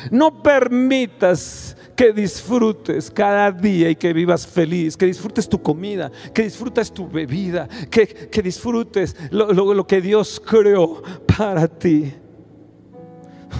[0.10, 1.71] No permitas
[2.02, 7.08] que disfrutes cada día y que vivas feliz, que disfrutes tu comida, que disfrutes tu
[7.08, 12.12] bebida, que, disfrutes lo que Dios creó para ti.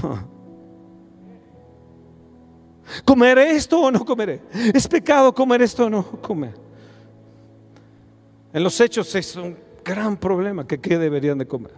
[3.06, 4.42] ¿Comeré esto o no comeré?
[4.74, 6.56] ¿Es pecado comer esto o no comer?
[8.52, 11.78] En los hechos es un gran problema que qué deberían de comer.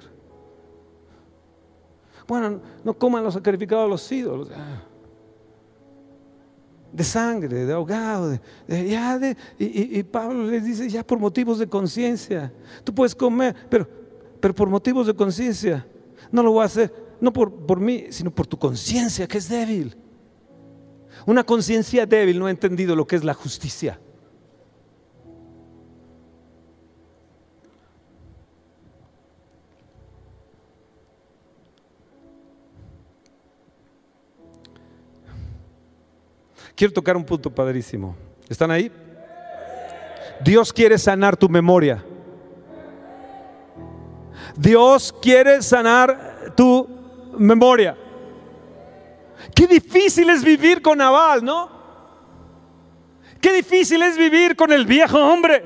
[2.26, 4.50] Bueno, no coman los sacrificados a los ídolos.
[6.94, 8.40] De sangre, de ahogado.
[8.70, 12.54] y, y, Pablo les dice, ya por motivos de conciencia.
[12.84, 13.88] Tú puedes comer, pero,
[14.40, 15.86] pero por motivos de conciencia
[16.32, 19.48] no lo voy a hacer no por, por mí, sino por tu conciencia que es
[19.48, 19.96] débil.
[21.26, 23.98] Una conciencia débil no ha entendido lo que es la justicia.
[36.76, 38.16] Quiero tocar un punto padrísimo.
[38.50, 38.92] ¿Están ahí?
[40.44, 42.04] Dios quiere sanar tu memoria.
[44.56, 46.88] Dios quiere sanar tu
[47.38, 47.98] memoria.
[49.56, 51.70] Qué difícil es vivir con Naval, ¿no?
[53.42, 55.64] Qué difícil es vivir con el viejo hombre.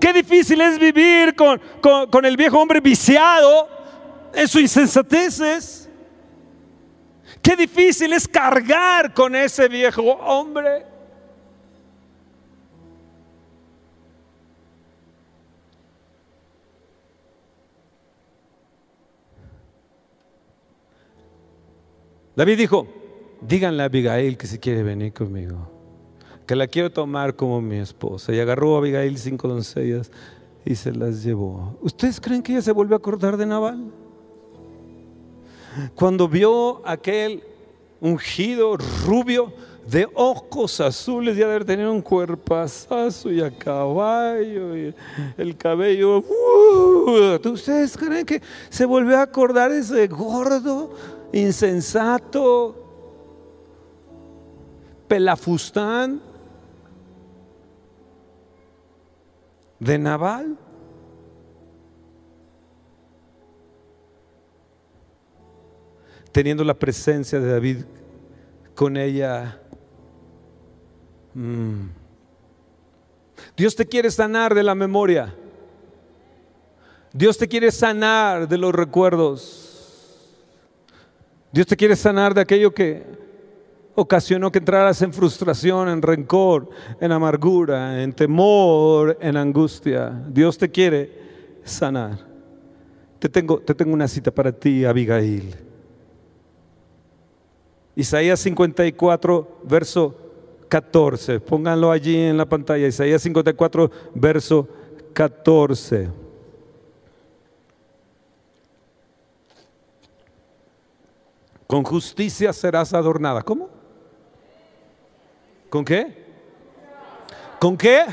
[0.00, 1.60] Qué difícil es vivir con,
[2.10, 3.68] con, el viejo hombre viciado
[4.32, 5.83] en sus insensateces.
[7.44, 10.86] Qué difícil es cargar con ese viejo hombre.
[22.34, 22.86] David dijo,
[23.42, 25.70] díganle a Abigail que si quiere venir conmigo,
[26.46, 28.32] que la quiero tomar como mi esposa.
[28.32, 30.10] Y agarró a Abigail cinco doncellas
[30.64, 31.76] y se las llevó.
[31.82, 33.92] ¿Ustedes creen que ella se volvió a acordar de Naval?
[35.94, 37.42] Cuando vio aquel
[38.00, 39.52] ungido rubio
[39.86, 44.94] de ojos azules y haber tenido un cuerpazazo y a caballo y
[45.36, 46.18] el cabello.
[46.18, 50.94] Uh, ¿Ustedes creen que se volvió a acordar de ese gordo,
[51.32, 52.74] insensato,
[55.06, 56.20] pelafustán
[59.78, 60.56] de Naval?
[66.34, 67.76] Teniendo la presencia de David
[68.74, 69.60] con ella.
[71.32, 71.90] Mm.
[73.56, 75.32] Dios te quiere sanar de la memoria.
[77.12, 80.34] Dios te quiere sanar de los recuerdos.
[81.52, 83.04] Dios te quiere sanar de aquello que
[83.94, 86.68] ocasionó que entraras en frustración, en rencor,
[87.00, 90.10] en amargura, en temor, en angustia.
[90.30, 91.12] Dios te quiere
[91.62, 92.18] sanar.
[93.20, 95.73] Te tengo, te tengo una cita para ti, Abigail.
[97.96, 100.14] Isaías 54, verso
[100.68, 101.40] 14.
[101.40, 102.86] Pónganlo allí en la pantalla.
[102.86, 104.68] Isaías 54, verso
[105.12, 106.08] 14.
[111.66, 113.42] Con justicia serás adornada.
[113.42, 113.68] ¿Cómo?
[115.70, 116.24] ¿Con qué?
[117.58, 118.04] ¿Con qué?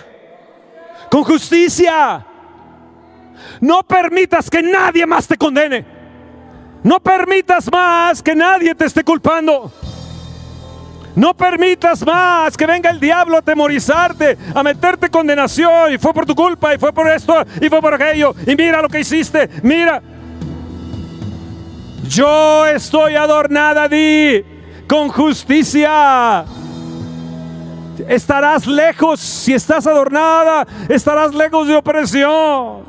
[1.09, 2.25] Con justicia.
[3.59, 5.85] No permitas que nadie más te condene.
[6.83, 9.71] No permitas más que nadie te esté culpando.
[11.15, 15.93] No permitas más que venga el diablo a atemorizarte, a meterte condenación.
[15.93, 18.33] Y fue por tu culpa, y fue por esto, y fue por aquello.
[18.47, 20.01] Y mira lo que hiciste, mira.
[22.07, 24.43] Yo estoy adornada di
[24.87, 26.45] con justicia.
[28.07, 32.83] Estarás lejos, si estás adornada, estarás lejos de opresión.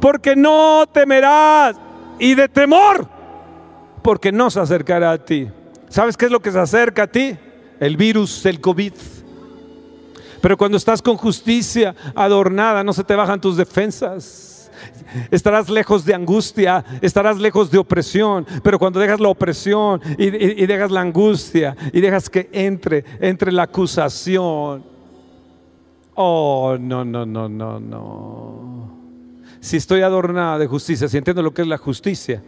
[0.00, 1.76] Porque no temerás.
[2.18, 3.15] Y de temor
[4.06, 5.48] porque no se acercará a ti.
[5.88, 7.36] ¿Sabes qué es lo que se acerca a ti?
[7.80, 8.92] El virus, el COVID.
[10.40, 14.70] Pero cuando estás con justicia adornada, no se te bajan tus defensas.
[15.28, 20.92] Estarás lejos de angustia, estarás lejos de opresión, pero cuando dejas la opresión y, dejas
[20.92, 24.84] la angustia y dejas que entre, entre la acusación,
[26.14, 28.96] oh, no, no, no, no, no.
[29.58, 32.40] Si estoy adornada de justicia, si entiendo lo que es la justicia,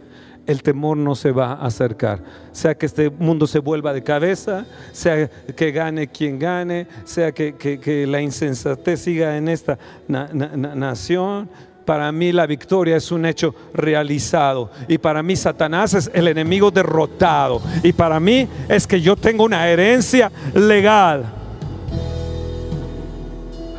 [0.49, 2.19] el temor no se va a acercar.
[2.51, 8.05] Sea que este mundo se vuelva de cabeza, sea que gane quien gane, sea que,
[8.07, 9.77] la insensatez siga en esta
[10.07, 11.47] nación.
[11.85, 14.71] Para mí la victoria es un hecho realizado.
[14.87, 17.61] Y para mí Satanás es el enemigo derrotado.
[17.83, 21.25] Y para mí es que yo tengo una herencia legal.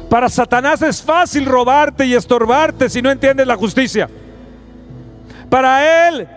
[0.09, 4.09] Para Satanás es fácil robarte y estorbarte si no entiendes la justicia.
[5.49, 6.29] Para él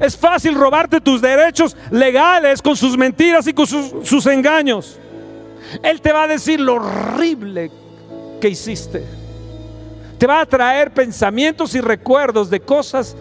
[0.00, 4.98] es fácil robarte tus derechos legales con sus mentiras y con sus, engaños.
[5.82, 7.70] Él te va a decir lo horrible
[8.40, 9.04] que hiciste.
[10.18, 13.16] Te va a traer pensamientos y recuerdos de cosas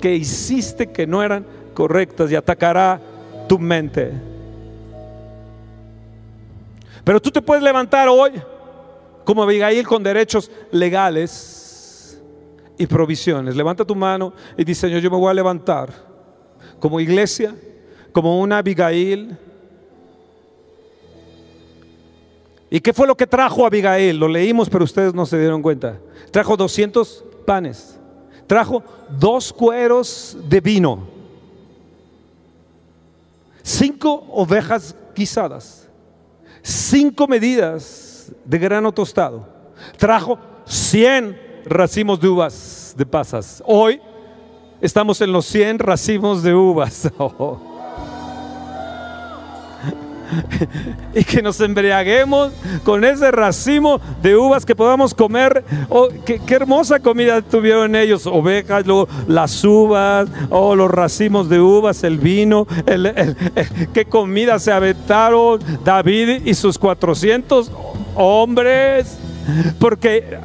[0.00, 3.00] que hiciste que no eran correctas y atacará
[3.48, 4.12] tu mente.
[7.02, 8.32] Pero tú te puedes levantar hoy
[9.24, 11.63] como Abigail con derechos legales
[12.76, 13.56] y provisiones.
[13.56, 15.92] Levanta tu mano y dice, Señor, yo me voy a levantar
[16.78, 17.54] como iglesia,
[18.12, 19.36] como una Abigail.
[22.70, 24.16] ¿Y qué fue lo que trajo Abigail?
[24.18, 25.98] Lo leímos, pero ustedes no se dieron cuenta.
[26.30, 27.98] Trajo 200 panes.
[28.46, 28.82] Trajo
[29.18, 31.06] dos cueros de vino.
[33.62, 35.88] Cinco ovejas guisadas.
[36.62, 39.48] Cinco medidas de grano tostado.
[39.96, 43.62] Trajo 100 racimos de uvas de pasas.
[43.66, 44.00] Hoy
[44.80, 47.10] estamos en los 100 racimos de uvas.
[51.14, 52.52] y que nos embriaguemos
[52.82, 55.64] con ese racimo de uvas que podamos comer.
[55.88, 62.04] Oh, qué, hermosa comida tuvieron ellos, ovejas, luego las uvas, oh, los racimos de uvas,
[62.04, 62.66] el vino,
[63.92, 67.70] qué comida se aventaron David y sus 400
[68.16, 69.18] hombres.
[69.78, 70.38] Porque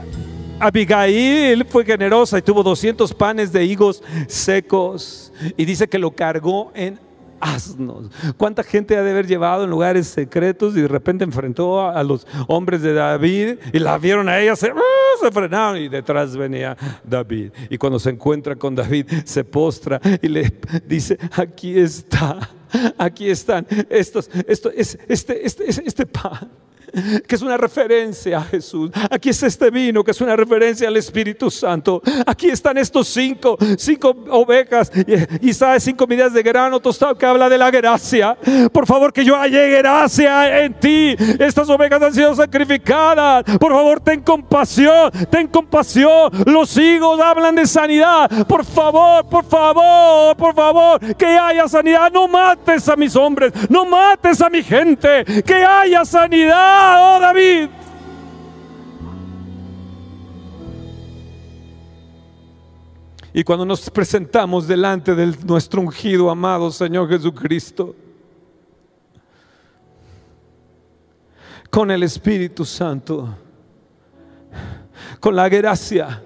[0.59, 6.71] Abigail fue generosa y tuvo 200 panes de higos secos y dice que lo cargó
[6.75, 6.99] en
[7.39, 8.11] asnos.
[8.35, 12.27] ¿Cuánta gente ha de haber llevado en lugares secretos y de repente enfrentó a, los
[12.47, 15.17] hombres de David y la vieron a ella, se, ¡ah!
[15.21, 17.51] se frenaron y detrás venía David.
[17.69, 20.51] Y cuando se encuentra con David, se postra y le
[20.85, 22.49] dice, aquí está,
[22.97, 26.49] aquí están estos, esto, es, este, este, este, este pan
[27.27, 28.91] que es una referencia a Jesús.
[29.09, 32.01] Aquí está este vino, que es una referencia al Espíritu Santo.
[32.25, 34.91] Aquí están estos cinco, cinco ovejas
[35.41, 38.37] y, sabes, cinco medidas de grano tostado que habla de la gracia.
[38.71, 41.15] Por favor, que yo haya gracia en ti.
[41.39, 43.43] Estas ovejas han sido sacrificadas.
[43.59, 46.31] Por favor, ten compasión, ten compasión.
[46.45, 48.29] Los higos hablan de sanidad.
[48.47, 52.11] Por favor, por favor, por favor, que haya sanidad.
[52.11, 55.25] No mates a mis hombres, no mates a mi gente.
[55.43, 57.69] Que haya sanidad oh David.
[63.31, 67.95] Y cuando nos presentamos delante de nuestro ungido, amado Señor Jesucristo,
[71.69, 73.35] con el Espíritu Santo,
[75.19, 76.23] con la gracia,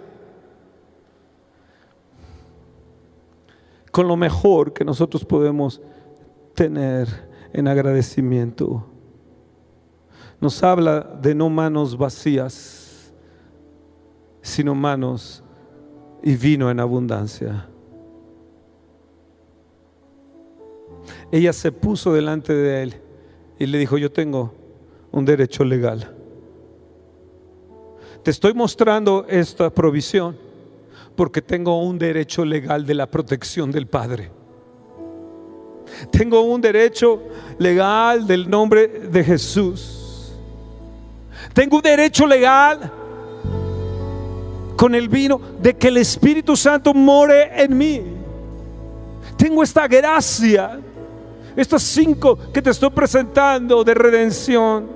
[3.91, 5.81] con lo mejor que nosotros podemos
[6.55, 7.07] tener
[7.51, 8.92] en agradecimiento
[10.43, 13.13] nos habla de no manos vacías,
[14.41, 15.41] sino manos
[16.21, 17.65] y vino en abundancia.
[21.31, 22.93] Ella se puso delante de él
[23.57, 24.53] y le dijo, yo tengo
[25.13, 26.13] un derecho legal.
[28.21, 30.35] Te estoy mostrando esta provisión
[31.15, 34.29] porque tengo un derecho legal de la protección del Padre.
[36.11, 37.23] Tengo un derecho
[37.59, 40.01] legal del nombre de Jesús.
[41.53, 42.91] Tengo un derecho legal
[44.75, 48.01] con el vino de que el Espíritu Santo more en mí.
[49.37, 50.79] Tengo esta gracia,
[51.55, 54.87] estos cinco que te estoy presentando de redención.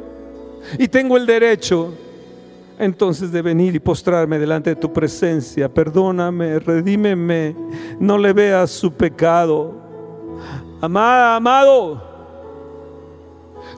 [0.78, 1.94] Y tengo el derecho
[2.80, 5.70] entonces de venir y postrarme delante de tu presencia.
[5.70, 7.56] Perdóname, redímeme,
[8.00, 9.74] no le veas su pecado.
[10.82, 12.07] Amada, amado,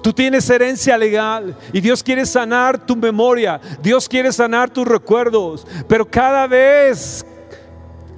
[0.01, 5.65] Tú tienes herencia legal y Dios quiere sanar tu memoria, Dios quiere sanar tus recuerdos,
[5.87, 7.25] pero cada vez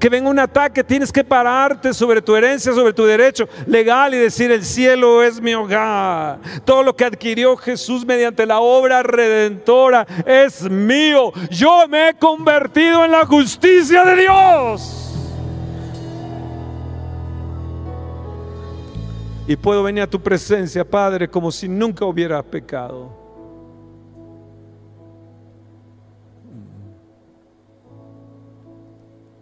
[0.02, 4.18] que venga un ataque tienes que pararte sobre tu herencia, sobre tu derecho legal y
[4.18, 6.40] decir el cielo es mi hogar.
[6.66, 11.32] Todo lo que adquirió Jesús mediante la obra redentora es mío.
[11.52, 15.01] Yo me he convertido en la justicia de Dios.
[19.52, 23.12] Y puedo venir a tu presencia, Padre, como si nunca hubiera pecado.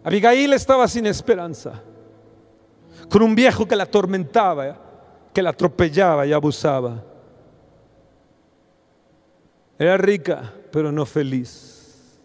[0.02, 1.80] Abigail estaba sin esperanza,
[3.08, 4.76] con un viejo que la atormentaba,
[5.32, 7.04] que la atropellaba y abusaba.
[9.78, 12.18] Era rica, pero no feliz.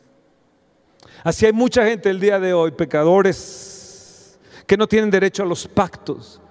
[1.23, 5.67] Así hay mucha gente el día de hoy, pecadores, que no tienen derecho a los
[5.67, 6.41] pactos,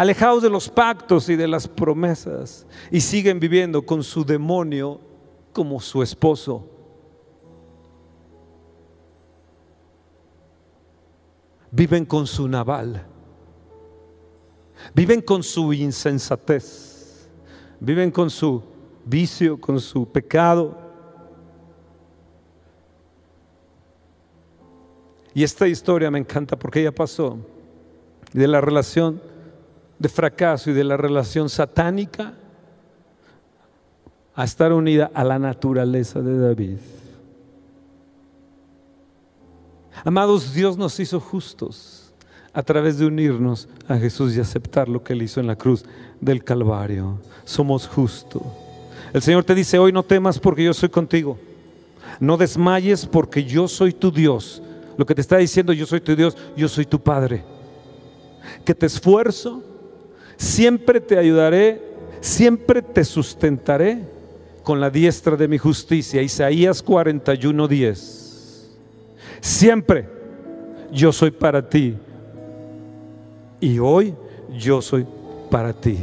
[0.00, 4.98] alejados de los pactos y de las promesas, y siguen viviendo con su demonio
[5.52, 6.66] como su esposo.
[11.70, 13.06] Viven con su naval,
[14.94, 17.28] viven con su insensatez,
[17.78, 18.62] viven con su
[19.04, 20.78] vicio, con su pecado.
[25.34, 27.36] Y esta historia me encanta porque ella pasó
[28.32, 29.28] de la relación
[30.00, 32.32] de fracaso y de la relación satánica
[34.34, 36.78] a estar unida a la naturaleza de David.
[40.02, 42.14] Amados, Dios nos hizo justos
[42.54, 45.84] a través de unirnos a Jesús y aceptar lo que Él hizo en la cruz
[46.18, 47.18] del Calvario.
[47.44, 48.42] Somos justos.
[49.12, 51.38] El Señor te dice hoy no temas porque yo soy contigo.
[52.18, 54.62] No desmayes porque yo soy tu Dios.
[54.96, 57.44] Lo que te está diciendo yo soy tu Dios, yo soy tu Padre.
[58.64, 59.62] Que te esfuerzo,
[60.40, 61.82] siempre te ayudaré,
[62.20, 63.98] siempre te sustentaré
[64.62, 66.22] con la diestra de mi justicia.
[66.22, 68.70] Isaías 41:10.
[69.40, 70.08] Siempre
[70.90, 71.94] yo soy para ti.
[73.60, 74.14] Y hoy
[74.58, 75.06] yo soy
[75.50, 75.98] para ti.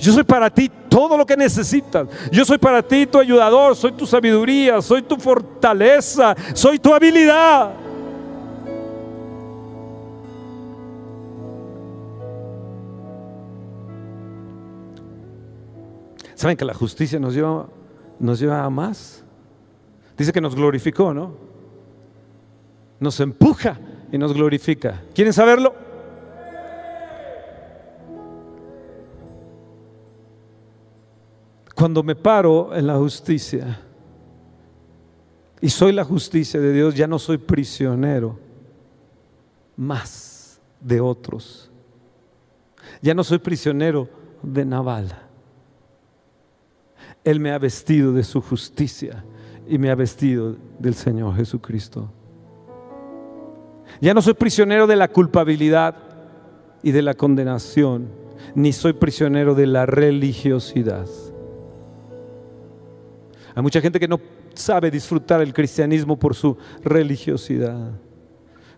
[0.00, 2.08] Yo soy para ti todo lo que necesitas.
[2.32, 7.70] Yo soy para ti tu ayudador, soy tu sabiduría, soy tu fortaleza, soy tu habilidad.
[16.42, 17.68] ¿Saben que la justicia nos lleva,
[18.18, 19.22] nos lleva a más?
[20.18, 21.36] Dice que nos glorificó, ¿no?
[22.98, 23.78] Nos empuja
[24.10, 25.04] y nos glorifica.
[25.14, 25.72] ¿Quieren saberlo?
[31.76, 33.80] Cuando me paro en la justicia
[35.60, 38.36] y soy la justicia de Dios, ya no soy prisionero
[39.76, 41.70] más de otros.
[43.00, 44.08] Ya no soy prisionero
[44.42, 45.30] de Naval.
[47.24, 49.24] Él me ha vestido de su justicia
[49.68, 52.10] y me ha vestido del Señor Jesucristo.
[54.00, 55.96] Ya no soy prisionero de la culpabilidad
[56.82, 58.08] y de la condenación,
[58.54, 61.06] ni soy prisionero de la religiosidad.
[63.54, 64.20] Hay mucha gente que no
[64.54, 67.92] sabe disfrutar el cristianismo por su religiosidad.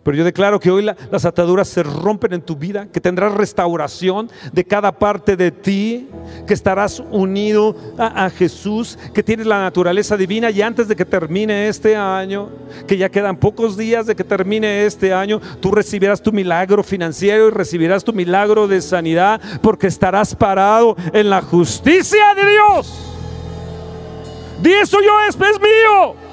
[0.05, 4.30] Pero yo declaro que hoy las ataduras se rompen en tu vida, que tendrás restauración
[4.52, 6.09] de cada parte de ti,
[6.46, 11.68] que estarás unido a, Jesús, que tienes la naturaleza divina y antes de que termine
[11.68, 12.50] este año,
[12.86, 17.48] que ya quedan pocos días de que termine este año, tú recibirás tu milagro financiero
[17.48, 23.14] y recibirás tu milagro de sanidad porque estarás parado en la justicia de Dios.
[24.61, 26.24] Di eso yo es mío.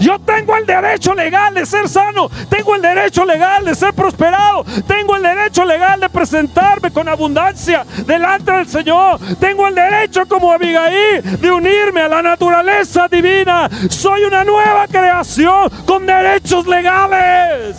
[0.00, 4.64] Yo tengo el derecho legal de ser sano, tengo el derecho legal de ser prosperado,
[4.86, 10.52] tengo el derecho legal de presentarme con abundancia delante del Señor, tengo el derecho como
[10.52, 13.68] Abigail de unirme a la naturaleza divina.
[13.90, 17.76] Soy una nueva creación con derechos legales.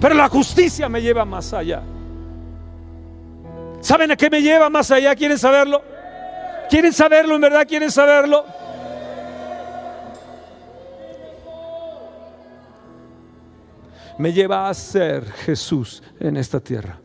[0.00, 1.82] Pero la justicia me lleva más allá.
[3.80, 5.14] ¿Saben a qué me lleva más allá?
[5.14, 5.82] ¿Quieren saberlo?
[6.72, 7.66] ¿Quieren saberlo en verdad?
[7.68, 8.46] ¿Quieren saberlo?
[14.16, 16.98] Me lleva a ser Jesús en esta tierra.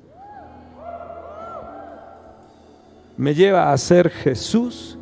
[3.17, 4.97] Me lleva a ser Jesús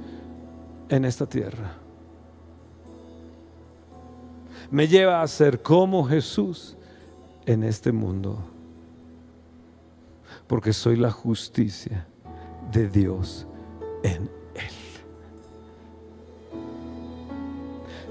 [0.90, 1.74] en esta tierra.
[4.72, 6.76] Me lleva a ser como Jesús
[7.46, 8.40] en este mundo.
[10.48, 12.08] Porque soy la justicia
[12.72, 13.46] de Dios
[14.02, 14.44] en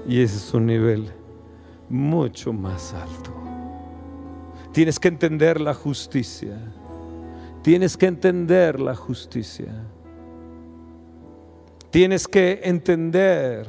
[0.07, 1.11] Y ese es un nivel
[1.89, 3.33] mucho más alto.
[4.71, 6.57] Tienes que entender la justicia.
[7.63, 9.73] Tienes que entender la justicia.
[11.89, 13.65] Tienes que entender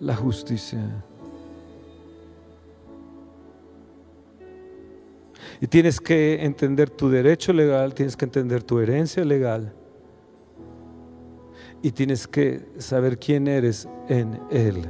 [0.00, 1.04] la justicia.
[5.60, 9.72] Y tienes que entender tu derecho legal, tienes que entender tu herencia legal.
[11.82, 14.88] Y tienes que saber quién eres en Él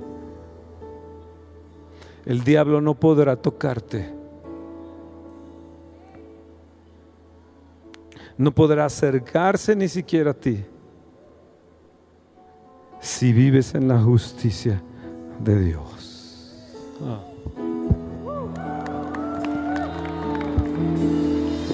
[2.25, 4.13] el diablo no podrá tocarte.
[8.39, 10.65] No podrá acercarse ni siquiera a ti
[13.01, 14.81] si vives en la justicia
[15.41, 16.03] de Dios.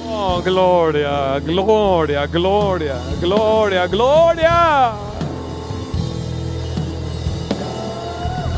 [0.07, 5.18] Oh, gloria, gloria, gloria, gloria, gloria.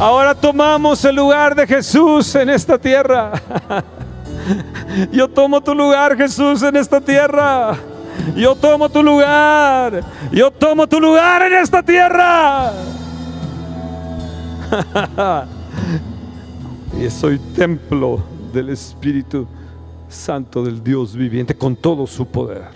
[0.00, 3.32] Ahora tomamos el lugar de Jesús en esta tierra.
[5.12, 7.76] Yo tomo tu lugar, Jesús, en esta tierra.
[8.34, 10.02] Yo tomo tu lugar.
[10.32, 12.72] Yo tomo tu lugar en esta tierra.
[16.98, 18.22] y soy templo
[18.54, 19.46] del Espíritu
[20.08, 22.68] Santo del Dios viviente con todo su poder.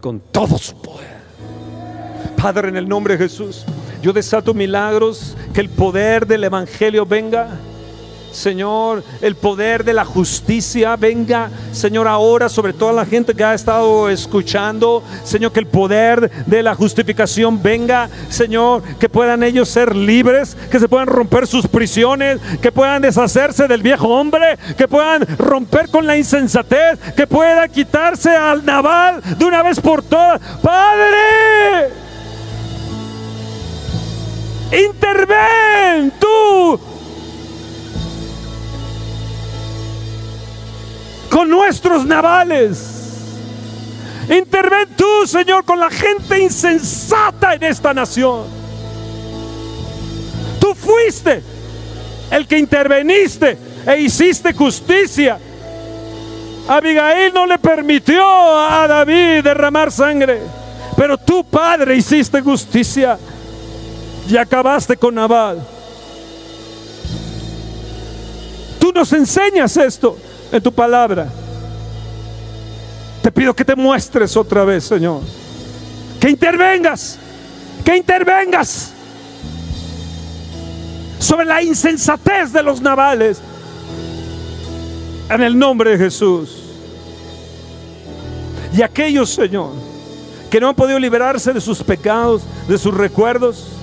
[0.00, 1.18] Con todo su poder.
[2.36, 3.64] Padre, en el nombre de Jesús.
[4.02, 7.48] Yo desato milagros, que el poder del Evangelio venga.
[8.30, 13.54] Señor, el poder de la justicia venga, Señor, ahora sobre toda la gente que ha
[13.54, 19.96] estado escuchando, Señor, que el poder de la justificación venga, Señor, que puedan ellos ser
[19.96, 25.26] libres, que se puedan romper sus prisiones, que puedan deshacerse del viejo hombre, que puedan
[25.38, 30.40] romper con la insensatez, que pueda quitarse al naval de una vez por todas.
[30.62, 32.07] Padre,
[34.70, 36.78] Interven tú
[41.30, 42.96] con nuestros navales.
[44.28, 48.44] Interven tú, Señor, con la gente insensata en esta nación.
[50.60, 51.42] Tú fuiste
[52.30, 53.56] el que interveniste
[53.86, 55.38] e hiciste justicia.
[56.68, 60.42] Abigail no le permitió a David derramar sangre,
[60.94, 63.18] pero tú, Padre, hiciste justicia
[64.28, 65.58] y acabaste con Nabal.
[68.78, 70.18] Tú nos enseñas esto
[70.52, 71.28] en tu palabra.
[73.22, 75.22] Te pido que te muestres otra vez, Señor.
[76.20, 77.18] Que intervengas,
[77.84, 78.92] que intervengas
[81.18, 83.40] sobre la insensatez de los navales.
[85.30, 86.64] En el nombre de Jesús.
[88.76, 89.72] Y aquellos, Señor,
[90.50, 93.77] que no han podido liberarse de sus pecados, de sus recuerdos,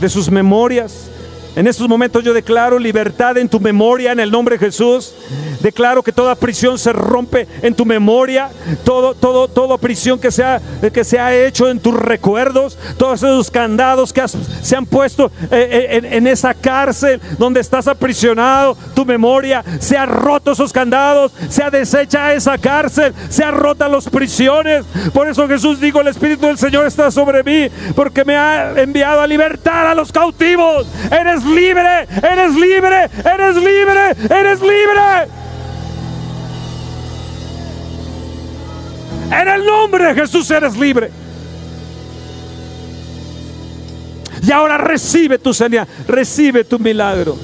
[0.00, 1.10] de sus memorias,
[1.56, 5.14] en estos momentos yo declaro libertad en tu memoria en el nombre de Jesús.
[5.60, 8.50] Declaro que toda prisión se rompe en tu memoria,
[8.84, 10.60] todo, todo, toda prisión que se ha,
[10.92, 15.88] que se ha hecho en tus recuerdos, todos esos candados que se han puesto eh,
[15.90, 21.62] eh, en, esa cárcel donde estás aprisionado, tu memoria, se ha roto esos candados, se
[21.62, 24.84] ha deshecha esa cárcel, se ha rota las prisiones.
[25.14, 29.22] Por eso Jesús dijo, el Espíritu del Señor está sobre mí, porque me ha enviado
[29.22, 30.86] a libertar a los cautivos.
[31.10, 35.28] Eres libre, eres libre, eres libre, eres libre.
[39.30, 41.10] En el nombre de Jesús eres libre.
[44.42, 47.36] Y ahora recibe tu sanidad, recibe tu milagro.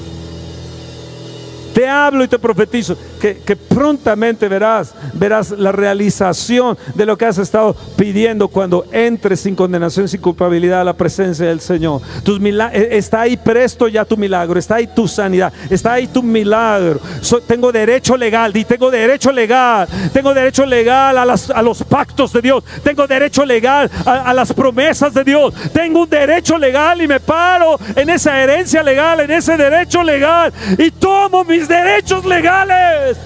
[1.73, 7.37] Te hablo y te profetizo que, prontamente verás, verás la realización de lo que has
[7.37, 12.01] estado pidiendo cuando entres sin condenación, sin culpabilidad a la presencia del Señor.
[12.23, 16.21] Tus eh, está ahí presto ya tu milagro, está ahí tu sanidad, está ahí tu
[16.21, 16.99] milagro.
[17.47, 22.63] Tengo derecho legal, di tengo derecho legal, tengo derecho legal a, los pactos de Dios,
[22.83, 27.79] tengo derecho legal a, las promesas de Dios, tengo un derecho legal y me paro
[27.95, 33.17] en esa herencia legal, en ese derecho legal y tomo mis derechos legales.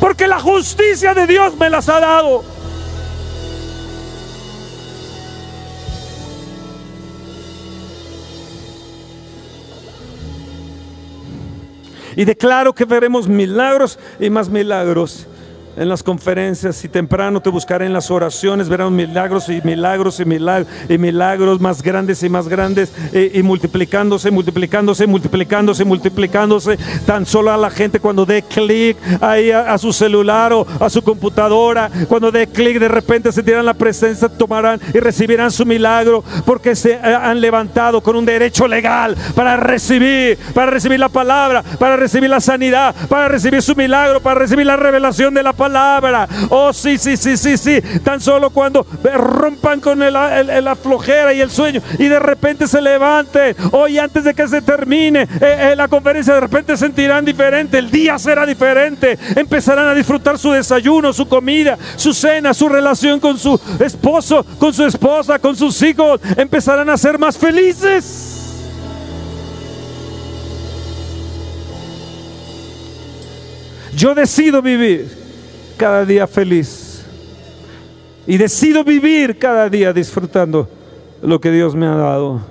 [0.00, 2.44] Porque la justicia de Dios me las ha dado.
[12.16, 15.26] Y declaro que veremos milagros y más milagros
[15.78, 20.24] en las conferencias y temprano te buscaré en las oraciones, verán milagros y milagros y
[20.24, 26.78] milagros y milagros más grandes y más grandes y, y multiplicándose, multiplicándose, multiplicándose, multiplicándose.
[27.06, 30.90] Tan solo a la gente cuando dé clic ahí a, a, su celular o a
[30.90, 36.24] su computadora, cuando dé clic de repente sentirán la presencia, tomarán y recibirán su milagro
[36.44, 41.96] porque se han levantado con un derecho legal para recibir, para recibir la palabra, para
[41.96, 46.26] recibir la sanidad, para recibir su milagro, para recibir la revelación de la palabra palabra.
[46.48, 47.80] Oh, sí, sí, sí, sí, sí.
[48.02, 53.54] Tan solo cuando rompan con la flojera y el sueño y de repente se levanten.
[53.72, 57.78] Hoy antes de que se termine eh, eh, la conferencia, de repente sentirán diferente.
[57.78, 59.18] El día será diferente.
[59.36, 64.72] Empezarán a disfrutar su desayuno, su comida, su cena, su relación con su esposo, con
[64.72, 66.20] su esposa, con sus hijos.
[66.36, 68.34] Empezarán a ser más felices.
[73.94, 75.17] Yo decido vivir
[75.78, 77.06] cada día feliz.
[78.26, 80.68] Y decido vivir cada día disfrutando
[81.22, 82.42] lo que Dios me ha dado.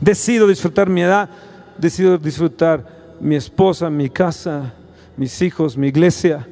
[0.00, 1.30] Decido disfrutar mi edad,
[1.78, 2.84] decido disfrutar
[3.20, 4.72] mi esposa, mi casa,
[5.16, 6.44] mis hijos, mi iglesia.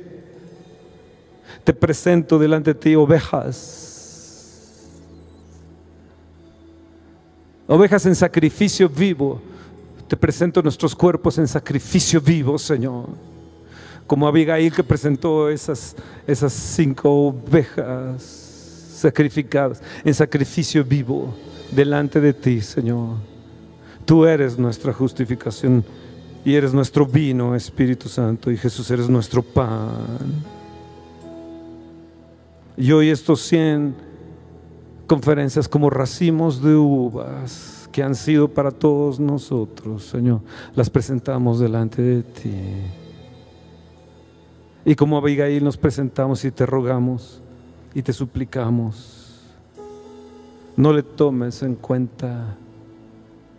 [1.65, 4.87] Te presento delante de ti ovejas.
[7.67, 9.41] Ovejas en sacrificio vivo.
[10.07, 13.31] Te presento nuestros cuerpos en sacrificio vivo, Señor
[14.11, 15.95] como Abigail que presentó esas,
[16.27, 18.21] esas cinco ovejas
[18.93, 21.33] sacrificadas en sacrificio vivo
[21.71, 23.19] delante de ti, Señor.
[24.05, 25.85] Tú eres nuestra justificación
[26.45, 30.19] y eres nuestro vino, Espíritu Santo, y Jesús eres nuestro pan.
[32.77, 33.95] Y hoy estos 100
[35.07, 40.41] conferencias como racimos de uvas que han sido para todos nosotros, Señor,
[40.75, 42.51] las presentamos delante de ti.
[44.85, 47.43] Y como Abigail nos presentamos y te rogamos
[47.95, 49.41] y te suplicamos,
[50.77, 52.57] no le tomes en cuenta,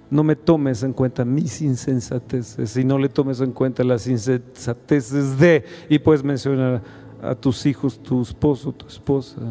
[0.09, 5.37] no me tomes en cuenta mis insensateces y no le tomes en cuenta las insensateces
[5.37, 6.81] de, y puedes mencionar
[7.21, 9.41] a tus hijos, tu esposo, tu esposa.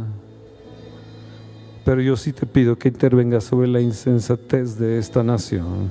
[1.84, 5.88] Pero yo sí te pido que intervengas sobre la insensatez de esta nación,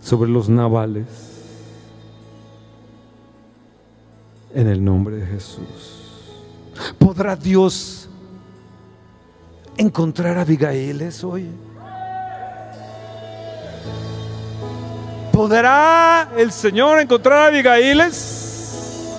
[0.00, 1.25] sobre los navales
[4.56, 5.60] en el nombre de Jesús.
[6.98, 8.08] ¿Podrá Dios
[9.76, 11.46] encontrar a Abigaíles hoy?
[15.30, 19.14] ¿Podrá el Señor encontrar a Abigaíles?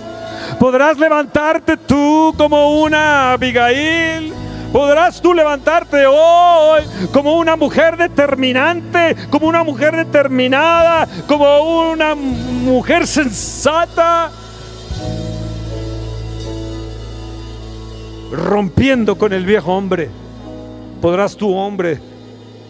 [0.60, 4.34] ¿Podrás levantarte tú como una Abigail?
[4.74, 6.82] ¿Podrás tú levantarte hoy
[7.14, 14.32] como una mujer determinante, como una mujer determinada, como una mujer sensata?
[18.32, 20.10] Rompiendo con el viejo hombre.
[21.02, 22.00] Podrás tu hombre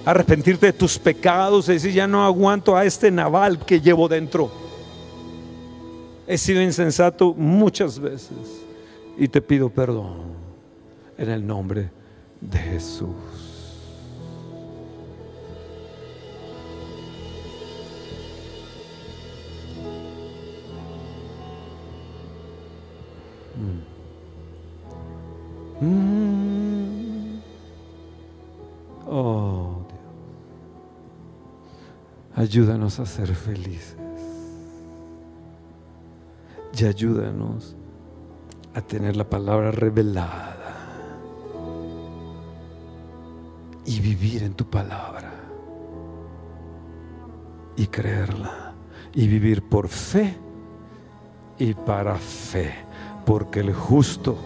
[0.06, 4.52] arrepentirte de tus pecados y decir, ya no aguanto a este naval que llevo dentro.
[6.26, 8.66] He sido insensato muchas veces
[9.18, 10.18] y te pido perdón
[11.18, 11.90] en el nombre
[12.40, 13.16] de Jesús.
[32.48, 33.98] Ayúdanos a ser felices
[36.80, 37.76] y ayúdanos
[38.74, 40.56] a tener la palabra revelada
[43.86, 45.30] y vivir en tu palabra
[47.76, 48.74] y creerla
[49.14, 50.38] y vivir por fe
[51.60, 52.74] y para fe,
[53.26, 54.38] porque el justo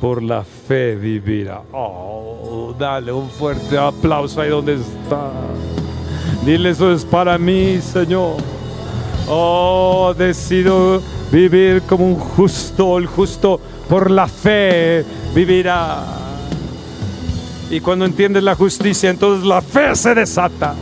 [0.00, 1.62] por la fe vivirá.
[1.72, 5.30] Oh, dale un fuerte aplauso ahí donde está.
[6.44, 8.36] Dile eso es para mí, Señor.
[9.28, 15.04] Oh, decido vivir como un justo, el justo por la fe
[15.34, 16.04] vivirá.
[17.70, 20.74] Y cuando entiendes la justicia, entonces la fe se desata.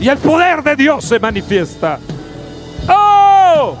[0.00, 1.98] Y el poder de Dios se manifiesta.
[2.88, 3.76] ¡Oh!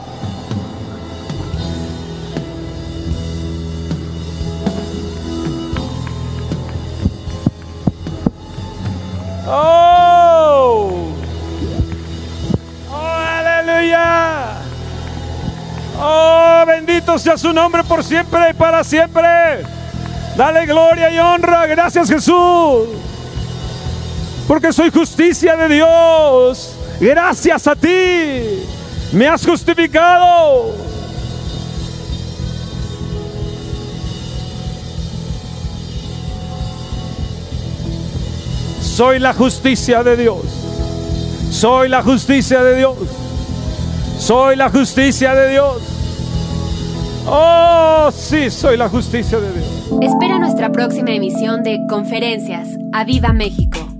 [9.48, 9.85] ¡Oh!
[16.96, 19.22] Bendito sea su nombre por siempre y para siempre!
[20.34, 21.66] Dale gloria y honra.
[21.66, 22.88] Gracias Jesús.
[24.48, 26.74] Porque soy justicia de Dios.
[27.00, 27.88] Gracias a ti.
[29.12, 30.74] Me has justificado.
[38.80, 40.38] Soy la justicia de Dios.
[41.50, 42.96] Soy la justicia de Dios.
[44.18, 45.95] Soy la justicia de Dios.
[47.28, 49.90] Oh, sí, soy la justicia de Dios.
[50.00, 52.68] Espera nuestra próxima emisión de Conferencias.
[52.92, 53.95] ¡A Viva México!